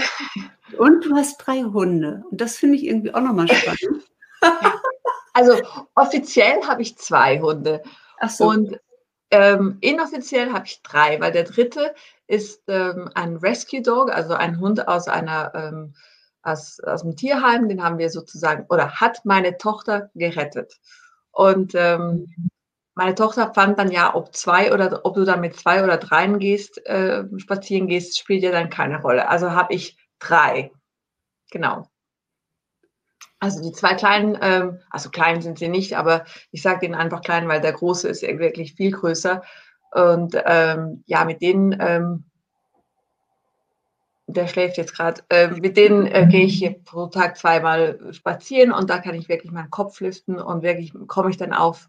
und 0.77 1.05
du 1.05 1.15
hast 1.15 1.37
drei 1.39 1.63
Hunde. 1.63 2.23
Und 2.31 2.39
das 2.39 2.55
finde 2.55 2.77
ich 2.77 2.85
irgendwie 2.85 3.13
auch 3.13 3.21
nochmal 3.21 3.49
spannend. 3.49 4.05
also 5.33 5.59
offiziell 5.95 6.61
habe 6.65 6.81
ich 6.81 6.97
zwei 6.97 7.41
Hunde. 7.41 7.83
Ach 8.19 8.29
so. 8.29 8.45
Und 8.45 8.79
ähm, 9.31 9.77
inoffiziell 9.81 10.53
habe 10.53 10.67
ich 10.67 10.81
drei, 10.83 11.19
weil 11.19 11.31
der 11.31 11.43
dritte 11.43 11.93
ist 12.27 12.63
ähm, 12.67 13.09
ein 13.15 13.35
Rescue 13.37 13.81
Dog, 13.81 14.11
also 14.11 14.35
ein 14.35 14.59
Hund 14.59 14.87
aus 14.87 15.07
einer 15.07 15.51
ähm, 15.55 15.95
aus, 16.43 16.79
aus 16.81 17.01
dem 17.01 17.15
Tierheim, 17.15 17.69
den 17.69 17.83
haben 17.83 17.97
wir 17.97 18.09
sozusagen, 18.09 18.65
oder 18.69 18.91
hat 18.91 19.25
meine 19.25 19.57
Tochter 19.57 20.09
gerettet. 20.13 20.79
Und 21.31 21.73
ähm, 21.75 22.51
meine 22.95 23.15
Tochter 23.15 23.53
fand 23.53 23.79
dann 23.79 23.91
ja, 23.91 24.13
ob 24.13 24.35
zwei 24.35 24.71
oder 24.71 25.01
ob 25.03 25.15
du 25.15 25.25
dann 25.25 25.41
mit 25.41 25.55
zwei 25.55 25.83
oder 25.83 25.97
dreien 25.97 26.37
gehst, 26.37 26.85
äh, 26.85 27.23
spazieren 27.37 27.87
gehst, 27.87 28.19
spielt 28.19 28.43
ja 28.43 28.51
dann 28.51 28.69
keine 28.69 29.01
Rolle. 29.01 29.29
Also 29.29 29.51
habe 29.51 29.73
ich 29.73 29.97
drei. 30.19 30.71
Genau. 31.51 31.87
Also 33.39 33.61
die 33.61 33.71
zwei 33.71 33.95
kleinen, 33.95 34.37
ähm, 34.41 34.79
also 34.89 35.09
klein 35.09 35.41
sind 35.41 35.59
sie 35.59 35.69
nicht, 35.69 35.97
aber 35.97 36.23
ich 36.51 36.61
sage 36.61 36.85
ihnen 36.85 36.95
einfach 36.95 37.21
klein, 37.21 37.47
weil 37.47 37.61
der 37.61 37.73
große 37.73 38.07
ist 38.07 38.21
wirklich 38.21 38.75
viel 38.75 38.91
größer. 38.91 39.43
Und 39.91 40.35
ähm, 40.45 41.03
ja, 41.07 41.25
mit 41.25 41.41
denen 41.41 41.75
ähm, 41.79 42.25
der 44.33 44.47
schläft 44.47 44.77
jetzt 44.77 44.95
gerade. 44.95 45.21
Äh, 45.29 45.47
mit 45.47 45.77
denen 45.77 46.05
äh, 46.07 46.27
gehe 46.29 46.45
ich 46.45 46.55
hier 46.55 46.75
pro 46.83 47.07
Tag 47.07 47.37
zweimal 47.37 47.99
spazieren 48.11 48.71
und 48.71 48.89
da 48.89 48.99
kann 48.99 49.15
ich 49.15 49.29
wirklich 49.29 49.51
meinen 49.51 49.69
Kopf 49.69 49.99
lüften 49.99 50.39
und 50.39 50.63
wirklich 50.63 50.93
komme 51.07 51.29
ich 51.29 51.37
dann 51.37 51.53
auf 51.53 51.87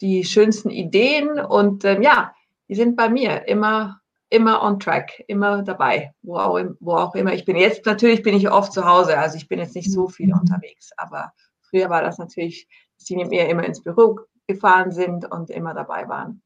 die 0.00 0.24
schönsten 0.24 0.70
Ideen 0.70 1.38
und 1.38 1.84
ähm, 1.84 2.02
ja, 2.02 2.34
die 2.68 2.74
sind 2.74 2.96
bei 2.96 3.08
mir 3.08 3.48
immer, 3.48 4.00
immer 4.30 4.62
on 4.62 4.80
track, 4.80 5.24
immer 5.26 5.62
dabei, 5.62 6.14
wo 6.22 6.36
auch, 6.36 6.60
wo 6.80 6.94
auch 6.94 7.14
immer 7.14 7.34
ich 7.34 7.44
bin. 7.44 7.56
Jetzt 7.56 7.84
natürlich 7.84 8.22
bin 8.22 8.36
ich 8.36 8.50
oft 8.50 8.72
zu 8.72 8.84
Hause, 8.84 9.18
also 9.18 9.36
ich 9.36 9.48
bin 9.48 9.58
jetzt 9.58 9.74
nicht 9.74 9.92
so 9.92 10.08
viel 10.08 10.32
unterwegs, 10.32 10.90
aber 10.96 11.32
früher 11.68 11.90
war 11.90 12.02
das 12.02 12.18
natürlich, 12.18 12.68
dass 12.96 13.06
die 13.06 13.16
mit 13.16 13.28
mir 13.28 13.48
immer 13.48 13.64
ins 13.64 13.82
Büro 13.82 14.20
gefahren 14.46 14.92
sind 14.92 15.30
und 15.30 15.50
immer 15.50 15.74
dabei 15.74 16.08
waren. 16.08 16.42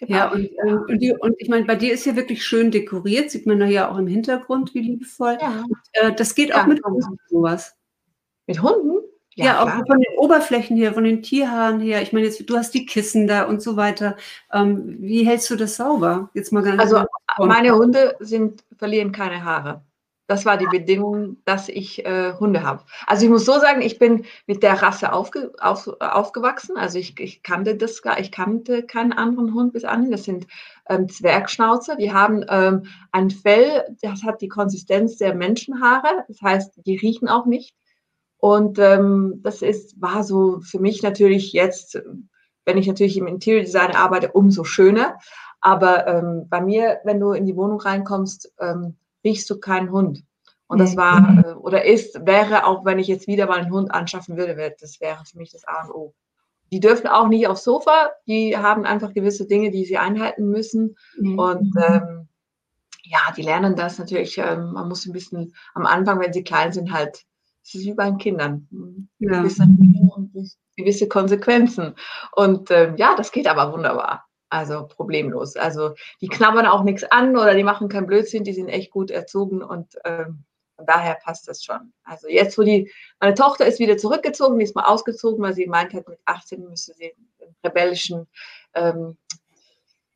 Ja, 0.00 0.30
und, 0.30 0.50
ähm, 0.66 0.84
und, 0.88 0.98
die, 0.98 1.12
und 1.12 1.34
ich 1.38 1.48
meine, 1.48 1.64
bei 1.64 1.76
dir 1.76 1.92
ist 1.92 2.04
ja 2.04 2.16
wirklich 2.16 2.44
schön 2.44 2.70
dekoriert, 2.70 3.30
sieht 3.30 3.46
man 3.46 3.60
da 3.60 3.66
ja 3.66 3.90
auch 3.90 3.98
im 3.98 4.06
Hintergrund, 4.06 4.74
wie 4.74 4.80
liebevoll. 4.80 5.38
Ja. 5.40 5.64
Und, 5.68 5.76
äh, 5.92 6.12
das 6.14 6.34
geht 6.34 6.54
auch 6.54 6.62
ja. 6.62 6.66
mit 6.66 6.84
Hunden 6.84 7.18
sowas. 7.28 7.76
Mit 8.46 8.62
Hunden? 8.62 9.02
Ja, 9.34 9.44
ja 9.44 9.62
auch 9.62 9.86
von 9.86 9.98
den 9.98 10.18
Oberflächen 10.18 10.76
her, 10.76 10.92
von 10.92 11.04
den 11.04 11.22
Tierhaaren 11.22 11.80
her. 11.80 12.02
Ich 12.02 12.12
meine, 12.12 12.26
jetzt, 12.26 12.48
du 12.48 12.56
hast 12.56 12.74
die 12.74 12.84
Kissen 12.84 13.26
da 13.26 13.44
und 13.44 13.62
so 13.62 13.76
weiter. 13.76 14.16
Ähm, 14.52 14.96
wie 14.98 15.24
hältst 15.24 15.48
du 15.50 15.56
das 15.56 15.76
sauber? 15.76 16.30
Jetzt 16.34 16.52
mal 16.52 16.62
ganz 16.62 16.80
Also 16.80 17.04
meine 17.38 17.74
Hunde 17.74 18.16
sind, 18.20 18.62
verlieren 18.76 19.12
keine 19.12 19.42
Haare. 19.42 19.82
Das 20.32 20.46
war 20.46 20.56
die 20.56 20.64
Bedingung, 20.64 21.36
dass 21.44 21.68
ich 21.68 22.06
äh, 22.06 22.32
Hunde 22.40 22.62
habe. 22.62 22.84
Also 23.06 23.26
ich 23.26 23.30
muss 23.30 23.44
so 23.44 23.52
sagen, 23.60 23.82
ich 23.82 23.98
bin 23.98 24.24
mit 24.46 24.62
der 24.62 24.80
Rasse 24.80 25.12
aufge, 25.12 25.52
auf, 25.60 25.88
aufgewachsen. 26.00 26.78
Also 26.78 26.98
ich, 26.98 27.20
ich 27.20 27.42
kannte 27.42 27.76
das 27.76 28.00
gar, 28.00 28.18
ich 28.18 28.32
kannte 28.32 28.82
keinen 28.82 29.12
anderen 29.12 29.52
Hund 29.52 29.74
bis 29.74 29.84
an. 29.84 30.10
Das 30.10 30.24
sind 30.24 30.46
ähm, 30.88 31.06
Zwergschnauzer. 31.10 31.96
Die 31.96 32.14
haben 32.14 32.46
ähm, 32.48 32.84
ein 33.10 33.28
Fell, 33.28 33.84
das 34.00 34.22
hat 34.22 34.40
die 34.40 34.48
Konsistenz 34.48 35.18
der 35.18 35.34
Menschenhaare. 35.34 36.24
Das 36.28 36.40
heißt, 36.40 36.80
die 36.86 36.96
riechen 36.96 37.28
auch 37.28 37.44
nicht. 37.44 37.74
Und 38.38 38.78
ähm, 38.78 39.40
das 39.42 39.60
ist, 39.60 40.00
war 40.00 40.24
so 40.24 40.60
für 40.60 40.78
mich 40.78 41.02
natürlich 41.02 41.52
jetzt, 41.52 42.02
wenn 42.64 42.78
ich 42.78 42.86
natürlich 42.86 43.18
im 43.18 43.26
Interior 43.26 43.64
Design 43.64 43.94
arbeite, 43.94 44.32
umso 44.32 44.64
schöner. 44.64 45.18
Aber 45.60 46.06
ähm, 46.06 46.46
bei 46.48 46.62
mir, 46.62 47.00
wenn 47.04 47.20
du 47.20 47.32
in 47.32 47.44
die 47.44 47.54
Wohnung 47.54 47.82
reinkommst, 47.82 48.50
ähm, 48.58 48.96
riechst 49.24 49.48
du 49.50 49.58
keinen 49.58 49.90
Hund. 49.90 50.24
Und 50.66 50.78
das 50.78 50.96
war 50.96 51.44
äh, 51.44 51.52
oder 51.54 51.84
ist, 51.84 52.24
wäre 52.24 52.66
auch, 52.66 52.84
wenn 52.84 52.98
ich 52.98 53.06
jetzt 53.06 53.26
wieder 53.26 53.46
mal 53.46 53.58
einen 53.60 53.72
Hund 53.72 53.92
anschaffen 53.92 54.36
würde, 54.36 54.74
das 54.80 55.00
wäre 55.00 55.22
für 55.30 55.36
mich 55.36 55.52
das 55.52 55.64
A 55.64 55.84
und 55.84 55.90
O. 55.90 56.14
Die 56.72 56.80
dürfen 56.80 57.08
auch 57.08 57.28
nicht 57.28 57.46
aufs 57.46 57.64
Sofa, 57.64 58.10
die 58.26 58.56
haben 58.56 58.86
einfach 58.86 59.12
gewisse 59.12 59.46
Dinge, 59.46 59.70
die 59.70 59.84
sie 59.84 59.98
einhalten 59.98 60.48
müssen. 60.48 60.96
Mhm. 61.18 61.38
Und 61.38 61.74
ähm, 61.76 62.28
ja, 63.02 63.18
die 63.36 63.42
lernen 63.42 63.76
das 63.76 63.98
natürlich. 63.98 64.38
Ähm, 64.38 64.72
man 64.72 64.88
muss 64.88 65.04
ein 65.04 65.12
bisschen 65.12 65.52
am 65.74 65.84
Anfang, 65.84 66.18
wenn 66.20 66.32
sie 66.32 66.44
klein 66.44 66.72
sind, 66.72 66.92
halt 66.92 67.26
es 67.64 67.74
ist 67.74 67.84
wie 67.84 67.94
bei 67.94 68.06
den 68.06 68.18
Kindern. 68.18 68.66
Ja. 69.18 69.42
Gewisse 69.42 69.66
gewisse 70.76 71.08
Konsequenzen. 71.08 71.94
Und 72.32 72.70
ähm, 72.70 72.96
ja, 72.96 73.14
das 73.14 73.30
geht 73.30 73.46
aber 73.46 73.72
wunderbar. 73.72 74.26
Also 74.52 74.86
problemlos. 74.86 75.56
Also 75.56 75.94
die 76.20 76.28
knabbern 76.28 76.66
auch 76.66 76.82
nichts 76.82 77.04
an 77.04 77.38
oder 77.38 77.54
die 77.54 77.64
machen 77.64 77.88
keinen 77.88 78.06
Blödsinn, 78.06 78.44
die 78.44 78.52
sind 78.52 78.68
echt 78.68 78.90
gut 78.90 79.10
erzogen 79.10 79.62
und 79.62 79.96
ähm, 80.04 80.44
von 80.76 80.84
daher 80.84 81.14
passt 81.14 81.48
das 81.48 81.64
schon. 81.64 81.94
Also 82.04 82.28
jetzt, 82.28 82.58
wo 82.58 82.62
die, 82.62 82.92
meine 83.18 83.32
Tochter 83.32 83.64
ist 83.64 83.78
wieder 83.78 83.96
zurückgezogen, 83.96 84.58
die 84.58 84.64
ist 84.64 84.76
mal 84.76 84.84
ausgezogen, 84.84 85.42
weil 85.42 85.54
sie 85.54 85.66
meint 85.66 85.94
hat, 85.94 86.06
mit 86.06 86.18
18 86.26 86.68
müsste 86.68 86.92
sie 86.92 87.14
den 87.40 87.56
rebellischen, 87.64 88.28
ähm, 88.74 89.16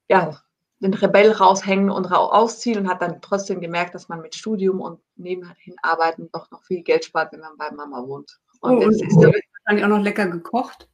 ja, 0.07 0.39
den 0.81 0.93
Rebell 0.93 1.33
raushängen 1.33 1.89
und 1.89 2.13
ausziehen 2.13 2.81
und 2.81 2.89
hat 2.91 3.01
dann 3.01 3.23
trotzdem 3.23 3.63
gemerkt, 3.63 3.95
dass 3.95 4.11
man 4.11 4.21
mit 4.21 4.35
Studium 4.35 4.83
und 4.83 5.01
nebenhin 5.15 5.77
arbeiten 5.81 6.29
doch 6.31 6.51
noch 6.51 6.63
viel 6.63 6.83
Geld 6.83 7.07
spart, 7.07 7.33
wenn 7.33 7.41
man 7.41 7.57
bei 7.57 7.71
Mama 7.71 8.07
wohnt. 8.07 8.39
Und, 8.61 8.77
oh, 8.77 8.85
und 8.85 8.93
ist 8.93 9.17
da 9.17 9.33
wahrscheinlich 9.33 9.83
auch 9.83 9.97
noch 9.97 10.03
lecker 10.03 10.27
gekocht. 10.27 10.91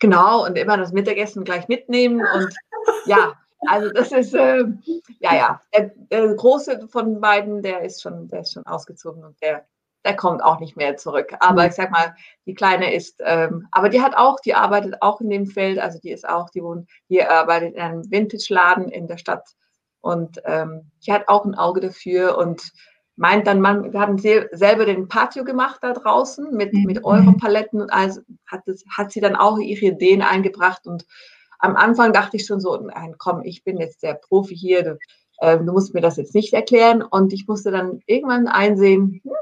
Genau, 0.00 0.44
und 0.44 0.56
immer 0.56 0.76
das 0.76 0.92
Mittagessen 0.92 1.44
gleich 1.44 1.68
mitnehmen 1.68 2.20
und 2.20 2.54
ja, 3.06 3.34
also 3.66 3.90
das 3.90 4.12
ist, 4.12 4.34
äh, 4.34 4.64
ja, 5.20 5.34
ja, 5.34 5.60
der, 5.72 5.92
der, 6.10 6.34
große 6.34 6.88
von 6.88 7.20
beiden, 7.20 7.62
der 7.62 7.82
ist 7.82 8.02
schon, 8.02 8.28
der 8.28 8.40
ist 8.40 8.52
schon 8.52 8.66
ausgezogen 8.66 9.24
und 9.24 9.40
der, 9.40 9.66
der 10.04 10.16
kommt 10.16 10.42
auch 10.42 10.58
nicht 10.58 10.76
mehr 10.76 10.96
zurück. 10.96 11.32
Aber 11.38 11.62
mhm. 11.62 11.68
ich 11.68 11.74
sag 11.74 11.92
mal, 11.92 12.14
die 12.46 12.54
Kleine 12.54 12.92
ist, 12.92 13.20
ähm, 13.24 13.68
aber 13.70 13.88
die 13.88 14.02
hat 14.02 14.16
auch, 14.16 14.40
die 14.40 14.54
arbeitet 14.54 14.96
auch 15.00 15.20
in 15.20 15.30
dem 15.30 15.46
Feld, 15.46 15.78
also 15.78 16.00
die 16.00 16.10
ist 16.10 16.28
auch, 16.28 16.50
die 16.50 16.62
wohnt, 16.62 16.88
die 17.08 17.22
arbeitet 17.22 17.74
in 17.74 17.80
einem 17.80 18.10
Vintage-Laden 18.10 18.88
in 18.88 19.06
der 19.06 19.18
Stadt 19.18 19.48
und 20.00 20.42
ähm, 20.44 20.90
die 21.06 21.12
hat 21.12 21.28
auch 21.28 21.44
ein 21.44 21.54
Auge 21.54 21.80
dafür 21.80 22.36
und 22.36 22.72
meint 23.16 23.46
dann, 23.46 23.60
man, 23.60 23.92
wir 23.92 24.00
haben 24.00 24.18
selber 24.18 24.84
den 24.84 25.08
Patio 25.08 25.44
gemacht 25.44 25.78
da 25.82 25.92
draußen 25.92 26.54
mit, 26.54 26.72
mhm. 26.72 26.84
mit 26.84 27.04
Europaletten 27.04 27.82
und 27.82 27.92
also 27.92 28.20
hat, 28.46 28.62
das, 28.66 28.84
hat 28.90 29.12
sie 29.12 29.20
dann 29.20 29.36
auch 29.36 29.58
ihre 29.58 29.86
Ideen 29.86 30.22
eingebracht 30.22 30.86
und 30.86 31.06
am 31.58 31.76
Anfang 31.76 32.12
dachte 32.12 32.36
ich 32.36 32.46
schon 32.46 32.60
so, 32.60 32.76
nein, 32.76 33.14
komm, 33.18 33.42
ich 33.44 33.62
bin 33.62 33.78
jetzt 33.78 34.02
der 34.02 34.14
Profi 34.14 34.56
hier, 34.56 34.82
du, 34.82 34.98
äh, 35.38 35.58
du 35.58 35.72
musst 35.72 35.94
mir 35.94 36.00
das 36.00 36.16
jetzt 36.16 36.34
nicht 36.34 36.52
erklären 36.52 37.02
und 37.02 37.32
ich 37.32 37.46
musste 37.46 37.70
dann 37.70 38.00
irgendwann 38.06 38.48
einsehen, 38.48 39.20
hm, 39.22 39.32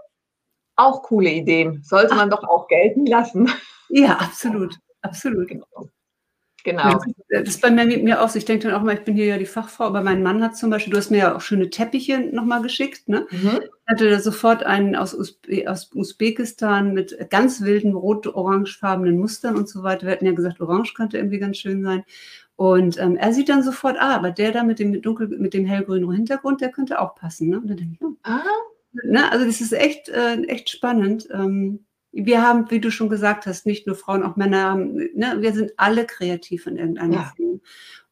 auch 0.76 1.02
coole 1.02 1.30
Ideen. 1.30 1.82
Sollte 1.82 2.14
man 2.14 2.30
doch 2.30 2.42
auch 2.44 2.68
gelten 2.68 3.06
lassen. 3.06 3.50
Ja, 3.88 4.16
absolut. 4.18 4.78
Absolut. 5.02 5.48
Genau. 5.48 5.88
Genau. 6.64 7.00
Das 7.28 7.48
ist 7.48 7.62
bei 7.62 7.70
mir, 7.70 7.84
mir 7.84 8.22
auch 8.22 8.28
so. 8.28 8.38
Ich 8.38 8.44
denke 8.44 8.68
dann 8.68 8.76
auch 8.76 8.82
mal, 8.82 8.94
ich 8.94 9.04
bin 9.04 9.14
hier 9.14 9.26
ja 9.26 9.38
die 9.38 9.46
Fachfrau, 9.46 9.84
aber 9.84 10.02
mein 10.02 10.22
Mann 10.22 10.42
hat 10.42 10.56
zum 10.56 10.70
Beispiel, 10.70 10.92
du 10.92 10.98
hast 10.98 11.10
mir 11.10 11.18
ja 11.18 11.36
auch 11.36 11.40
schöne 11.40 11.70
Teppiche 11.70 12.20
nochmal 12.20 12.62
geschickt, 12.62 13.08
ne? 13.08 13.26
Mhm. 13.30 13.60
Ich 13.62 13.92
hatte 13.92 14.10
da 14.10 14.20
sofort 14.20 14.62
einen 14.64 14.94
aus, 14.94 15.14
Usbe 15.14 15.68
aus 15.68 15.90
Usbekistan 15.94 16.92
mit 16.94 17.30
ganz 17.30 17.62
wilden 17.62 17.94
rot-orangefarbenen 17.94 19.18
Mustern 19.18 19.56
und 19.56 19.68
so 19.68 19.82
weiter. 19.82 20.06
Wir 20.06 20.12
hatten 20.12 20.26
ja 20.26 20.32
gesagt, 20.32 20.60
orange 20.60 20.94
könnte 20.94 21.18
irgendwie 21.18 21.38
ganz 21.38 21.58
schön 21.58 21.82
sein. 21.82 22.04
Und 22.56 22.98
ähm, 22.98 23.16
er 23.16 23.32
sieht 23.32 23.48
dann 23.48 23.62
sofort, 23.62 23.96
ah, 23.98 24.14
aber 24.14 24.30
der 24.30 24.52
da 24.52 24.62
mit 24.62 24.78
dem 24.78 25.00
dunkel, 25.00 25.28
mit 25.28 25.54
dem 25.54 25.64
hellgrünen 25.64 26.12
Hintergrund, 26.12 26.60
der 26.60 26.70
könnte 26.70 27.00
auch 27.00 27.14
passen. 27.14 27.48
Ne? 27.48 27.58
Und 27.58 27.68
dann 27.68 27.78
denke 27.78 27.94
ich, 27.94 28.02
oh. 28.02 28.16
ah, 28.22 28.42
Ne? 28.92 29.30
Also 29.30 29.44
das 29.44 29.60
ist 29.60 29.72
echt, 29.72 30.08
äh, 30.08 30.42
echt 30.44 30.70
spannend. 30.70 31.28
Ähm, 31.32 31.84
wir 32.12 32.42
haben, 32.42 32.70
wie 32.70 32.80
du 32.80 32.90
schon 32.90 33.08
gesagt 33.08 33.46
hast, 33.46 33.66
nicht 33.66 33.86
nur 33.86 33.96
Frauen, 33.96 34.22
auch 34.22 34.36
Männer 34.36 34.64
haben, 34.64 34.94
ne? 35.14 35.36
wir 35.38 35.52
sind 35.52 35.72
alle 35.76 36.06
kreativ 36.06 36.66
in 36.66 36.76
irgendeiner 36.76 37.14
ja. 37.14 37.32
Form. 37.36 37.60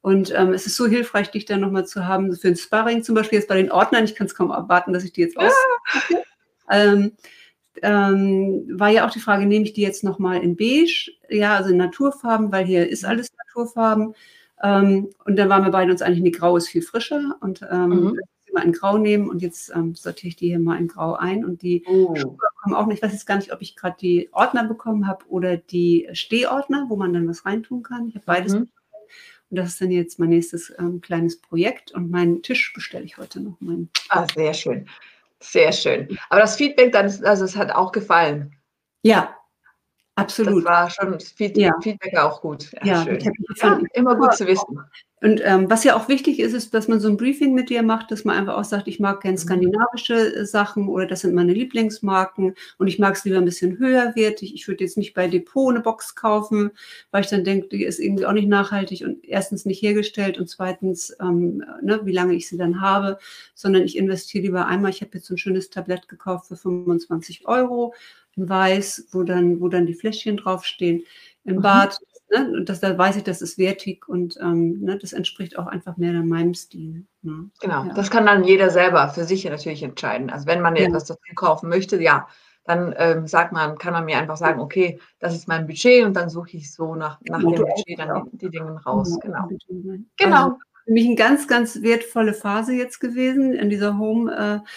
Und 0.00 0.32
ähm, 0.34 0.52
es 0.52 0.66
ist 0.66 0.76
so 0.76 0.86
hilfreich, 0.86 1.30
dich 1.30 1.44
da 1.44 1.56
nochmal 1.56 1.86
zu 1.86 2.06
haben, 2.06 2.34
für 2.36 2.48
ein 2.48 2.56
Sparring 2.56 3.02
zum 3.02 3.14
Beispiel 3.14 3.38
jetzt 3.38 3.48
bei 3.48 3.56
den 3.56 3.72
Ordnern. 3.72 4.04
Ich 4.04 4.14
kann 4.14 4.28
es 4.28 4.34
kaum 4.34 4.50
erwarten, 4.50 4.92
dass 4.92 5.04
ich 5.04 5.12
die 5.12 5.22
jetzt 5.22 5.36
aus. 5.36 5.52
Ja. 6.10 6.18
Ähm, 6.70 7.12
ähm, 7.80 8.66
war 8.74 8.90
ja 8.90 9.06
auch 9.06 9.10
die 9.10 9.20
Frage, 9.20 9.46
nehme 9.46 9.64
ich 9.64 9.72
die 9.72 9.80
jetzt 9.80 10.04
nochmal 10.04 10.42
in 10.42 10.54
beige? 10.54 11.10
Ja, 11.30 11.56
also 11.56 11.70
in 11.70 11.78
Naturfarben, 11.78 12.52
weil 12.52 12.66
hier 12.66 12.86
ist 12.88 13.06
alles 13.06 13.28
Naturfarben. 13.46 14.14
Ähm, 14.62 15.08
und 15.24 15.36
dann 15.36 15.48
waren 15.48 15.64
wir 15.64 15.70
beide 15.70 15.90
uns 15.90 16.02
eigentlich, 16.02 16.22
nee, 16.22 16.30
grau 16.30 16.58
ist 16.58 16.68
viel 16.68 16.82
frischer. 16.82 17.36
Und 17.40 17.62
ähm, 17.70 17.88
mhm 17.88 18.18
mal 18.58 18.64
in 18.64 18.72
Grau 18.72 18.98
nehmen 18.98 19.28
und 19.28 19.42
jetzt 19.42 19.70
ähm, 19.74 19.94
sortiere 19.94 20.28
ich 20.28 20.36
die 20.36 20.48
hier 20.48 20.58
mal 20.58 20.78
in 20.78 20.88
Grau 20.88 21.14
ein. 21.14 21.44
Und 21.44 21.62
die 21.62 21.84
oh. 21.86 22.14
Schuhe 22.16 22.36
kommen 22.62 22.74
auch 22.74 22.86
nicht. 22.86 22.98
Ich 22.98 23.02
weiß 23.02 23.12
jetzt 23.12 23.26
gar 23.26 23.36
nicht, 23.36 23.52
ob 23.52 23.62
ich 23.62 23.76
gerade 23.76 23.96
die 24.00 24.28
Ordner 24.32 24.64
bekommen 24.64 25.06
habe 25.06 25.24
oder 25.28 25.56
die 25.56 26.08
Stehordner, 26.12 26.86
wo 26.88 26.96
man 26.96 27.12
dann 27.12 27.28
was 27.28 27.46
reintun 27.46 27.82
kann. 27.82 28.08
Ich 28.08 28.14
habe 28.14 28.26
beides. 28.26 28.54
Mhm. 28.54 28.68
Und 29.50 29.56
das 29.56 29.70
ist 29.70 29.80
dann 29.80 29.90
jetzt 29.90 30.18
mein 30.18 30.28
nächstes 30.30 30.72
ähm, 30.78 31.00
kleines 31.00 31.40
Projekt. 31.40 31.92
Und 31.92 32.10
meinen 32.10 32.42
Tisch 32.42 32.72
bestelle 32.74 33.04
ich 33.04 33.16
heute 33.16 33.40
noch. 33.40 33.60
Meinen. 33.60 33.90
Ah, 34.10 34.26
sehr 34.34 34.52
schön. 34.52 34.88
Sehr 35.40 35.72
schön. 35.72 36.18
Aber 36.28 36.40
das 36.40 36.56
Feedback 36.56 36.92
dann, 36.92 37.06
also 37.06 37.44
es 37.44 37.56
hat 37.56 37.70
auch 37.70 37.92
gefallen. 37.92 38.54
Ja, 39.02 39.36
Absolut. 40.18 40.64
Das 40.64 40.72
war 40.72 40.90
schon 40.90 41.12
das 41.12 41.30
Feedback, 41.30 42.12
ja. 42.12 42.28
auch 42.28 42.40
gut. 42.40 42.72
Ja, 42.82 43.04
ja, 43.04 43.18
ja 43.18 43.80
immer 43.94 44.16
gut 44.16 44.34
zu 44.34 44.46
wissen. 44.46 44.80
Und 45.20 45.40
ähm, 45.44 45.68
was 45.68 45.82
ja 45.82 45.96
auch 45.96 46.08
wichtig 46.08 46.38
ist, 46.38 46.52
ist, 46.52 46.74
dass 46.74 46.86
man 46.86 47.00
so 47.00 47.08
ein 47.08 47.16
Briefing 47.16 47.52
mit 47.52 47.70
dir 47.70 47.82
macht, 47.82 48.12
dass 48.12 48.24
man 48.24 48.36
einfach 48.36 48.56
auch 48.56 48.64
sagt, 48.64 48.86
ich 48.86 49.00
mag 49.00 49.20
gerne 49.20 49.36
mhm. 49.36 49.40
skandinavische 49.42 50.36
äh, 50.36 50.46
Sachen 50.46 50.88
oder 50.88 51.06
das 51.06 51.20
sind 51.20 51.34
meine 51.34 51.52
Lieblingsmarken 51.52 52.54
und 52.78 52.86
ich 52.86 53.00
mag 53.00 53.16
es 53.16 53.24
lieber 53.24 53.38
ein 53.38 53.44
bisschen 53.44 53.78
höherwertig. 53.78 54.54
Ich 54.54 54.68
würde 54.68 54.84
jetzt 54.84 54.96
nicht 54.96 55.14
bei 55.14 55.26
Depot 55.26 55.70
eine 55.70 55.80
Box 55.80 56.14
kaufen, 56.14 56.70
weil 57.10 57.24
ich 57.24 57.30
dann 57.30 57.42
denke, 57.42 57.68
die 57.68 57.84
ist 57.84 57.98
irgendwie 57.98 58.26
auch 58.26 58.32
nicht 58.32 58.48
nachhaltig 58.48 59.02
und 59.04 59.24
erstens 59.24 59.64
nicht 59.64 59.82
hergestellt 59.82 60.38
und 60.38 60.48
zweitens, 60.48 61.16
ähm, 61.20 61.64
ne, 61.82 62.00
wie 62.04 62.12
lange 62.12 62.34
ich 62.34 62.48
sie 62.48 62.56
dann 62.56 62.80
habe, 62.80 63.18
sondern 63.54 63.82
ich 63.82 63.96
investiere 63.96 64.44
lieber 64.44 64.66
einmal. 64.66 64.92
Ich 64.92 65.00
habe 65.00 65.10
jetzt 65.14 65.26
so 65.26 65.34
ein 65.34 65.38
schönes 65.38 65.70
Tablett 65.70 66.08
gekauft 66.08 66.46
für 66.46 66.56
25 66.56 67.48
Euro, 67.48 67.92
weiß, 68.46 69.08
wo 69.12 69.22
dann, 69.22 69.60
wo 69.60 69.68
dann 69.68 69.86
die 69.86 69.94
Fläschchen 69.94 70.36
draufstehen 70.36 71.04
im. 71.44 71.62
Bad. 71.62 71.98
Ne? 72.30 72.50
Und 72.58 72.68
das, 72.68 72.80
da 72.80 72.96
weiß 72.96 73.16
ich, 73.16 73.24
das 73.24 73.40
ist 73.40 73.56
wertig 73.56 74.06
und 74.06 74.36
ähm, 74.40 74.80
ne, 74.80 74.98
das 74.98 75.14
entspricht 75.14 75.58
auch 75.58 75.66
einfach 75.66 75.96
mehr 75.96 76.12
meinem 76.12 76.52
Stil. 76.52 77.06
Ne? 77.22 77.48
Genau, 77.60 77.84
ja. 77.84 77.94
das 77.94 78.10
kann 78.10 78.26
dann 78.26 78.44
jeder 78.44 78.68
selber 78.68 79.08
für 79.08 79.24
sich 79.24 79.46
natürlich 79.46 79.82
entscheiden. 79.82 80.28
Also 80.28 80.46
wenn 80.46 80.60
man 80.60 80.76
ja. 80.76 80.82
etwas 80.84 81.06
dazu 81.06 81.18
kaufen 81.34 81.70
möchte, 81.70 82.00
ja, 82.02 82.28
dann 82.64 82.94
ähm, 82.98 83.26
sagt 83.26 83.52
man, 83.52 83.78
kann 83.78 83.94
man 83.94 84.04
mir 84.04 84.18
einfach 84.18 84.36
sagen, 84.36 84.60
okay, 84.60 85.00
das 85.20 85.34
ist 85.34 85.48
mein 85.48 85.66
Budget 85.66 86.04
und 86.04 86.14
dann 86.14 86.28
suche 86.28 86.58
ich 86.58 86.70
so 86.70 86.94
nach, 86.94 87.18
nach 87.26 87.38
dem 87.38 87.52
Budget 87.52 87.98
dann 87.98 88.28
die, 88.30 88.36
die 88.36 88.50
Dinge 88.50 88.78
raus. 88.84 89.18
Genau. 89.22 89.48
Genau. 90.18 90.44
Also, 90.44 90.56
für 90.84 90.92
mich 90.92 91.06
eine 91.06 91.14
ganz, 91.14 91.48
ganz 91.48 91.80
wertvolle 91.80 92.34
Phase 92.34 92.74
jetzt 92.74 92.98
gewesen 92.98 93.54
in 93.54 93.70
dieser 93.70 93.98
Home. 93.98 94.34
Äh, 94.34 94.68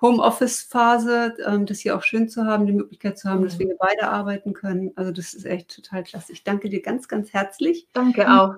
Homeoffice-Phase, 0.00 1.36
ähm, 1.46 1.66
das 1.66 1.80
hier 1.80 1.96
auch 1.96 2.02
schön 2.02 2.28
zu 2.28 2.46
haben, 2.46 2.66
die 2.66 2.72
Möglichkeit 2.72 3.18
zu 3.18 3.28
haben, 3.28 3.44
dass 3.44 3.58
wir 3.58 3.66
mhm. 3.66 3.70
hier 3.70 3.78
beide 3.78 4.08
arbeiten 4.08 4.52
können. 4.52 4.92
Also 4.96 5.12
das 5.12 5.34
ist 5.34 5.44
echt 5.44 5.74
total 5.74 6.04
klasse. 6.04 6.32
Ich 6.32 6.42
danke 6.42 6.68
dir 6.68 6.80
ganz, 6.80 7.08
ganz 7.08 7.32
herzlich. 7.32 7.86
Danke 7.92 8.30
auch. 8.30 8.54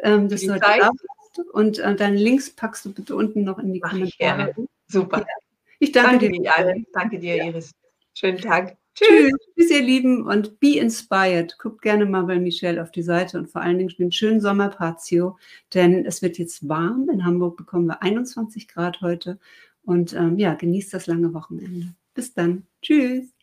Ähm, 0.00 0.28
dass 0.28 0.42
du 0.42 0.52
heute 0.52 0.60
da 0.60 0.90
bist. 0.90 1.50
Und 1.52 1.78
äh, 1.80 1.96
deine 1.96 2.16
Links 2.16 2.50
packst 2.50 2.84
du 2.84 2.92
bitte 2.92 3.16
unten 3.16 3.42
noch 3.42 3.58
in 3.58 3.72
die 3.72 3.80
Mach 3.80 3.90
Kommentare. 3.90 4.08
Ich 4.08 4.18
gerne. 4.18 4.68
Super. 4.86 5.18
Ja. 5.20 5.26
Ich 5.80 5.92
danke, 5.92 6.28
danke 6.28 6.30
dir. 6.30 6.56
Alle. 6.56 6.84
Danke 6.92 7.18
dir, 7.18 7.44
Iris. 7.44 7.72
Schönen 8.14 8.38
Tag. 8.38 8.76
Tschüss. 8.94 9.32
Tschüss, 9.56 9.70
ihr 9.70 9.82
Lieben, 9.82 10.24
und 10.24 10.60
be 10.60 10.78
inspired. 10.78 11.58
Guckt 11.58 11.82
gerne 11.82 12.06
mal 12.06 12.22
bei 12.22 12.38
Michelle 12.38 12.80
auf 12.80 12.92
die 12.92 13.02
Seite 13.02 13.38
und 13.38 13.50
vor 13.50 13.60
allen 13.60 13.78
Dingen 13.78 13.92
den 13.98 14.12
schönen 14.12 14.40
Sommerpatio, 14.40 15.36
denn 15.74 16.06
es 16.06 16.22
wird 16.22 16.38
jetzt 16.38 16.68
warm. 16.68 17.08
In 17.12 17.24
Hamburg 17.24 17.56
bekommen 17.56 17.86
wir 17.86 18.02
21 18.02 18.68
Grad 18.68 19.00
heute 19.00 19.40
und 19.84 20.12
ähm, 20.14 20.38
ja, 20.38 20.54
genießt 20.54 20.94
das 20.94 21.06
lange 21.06 21.34
Wochenende. 21.34 21.94
Bis 22.14 22.34
dann. 22.34 22.66
Tschüss. 22.82 23.33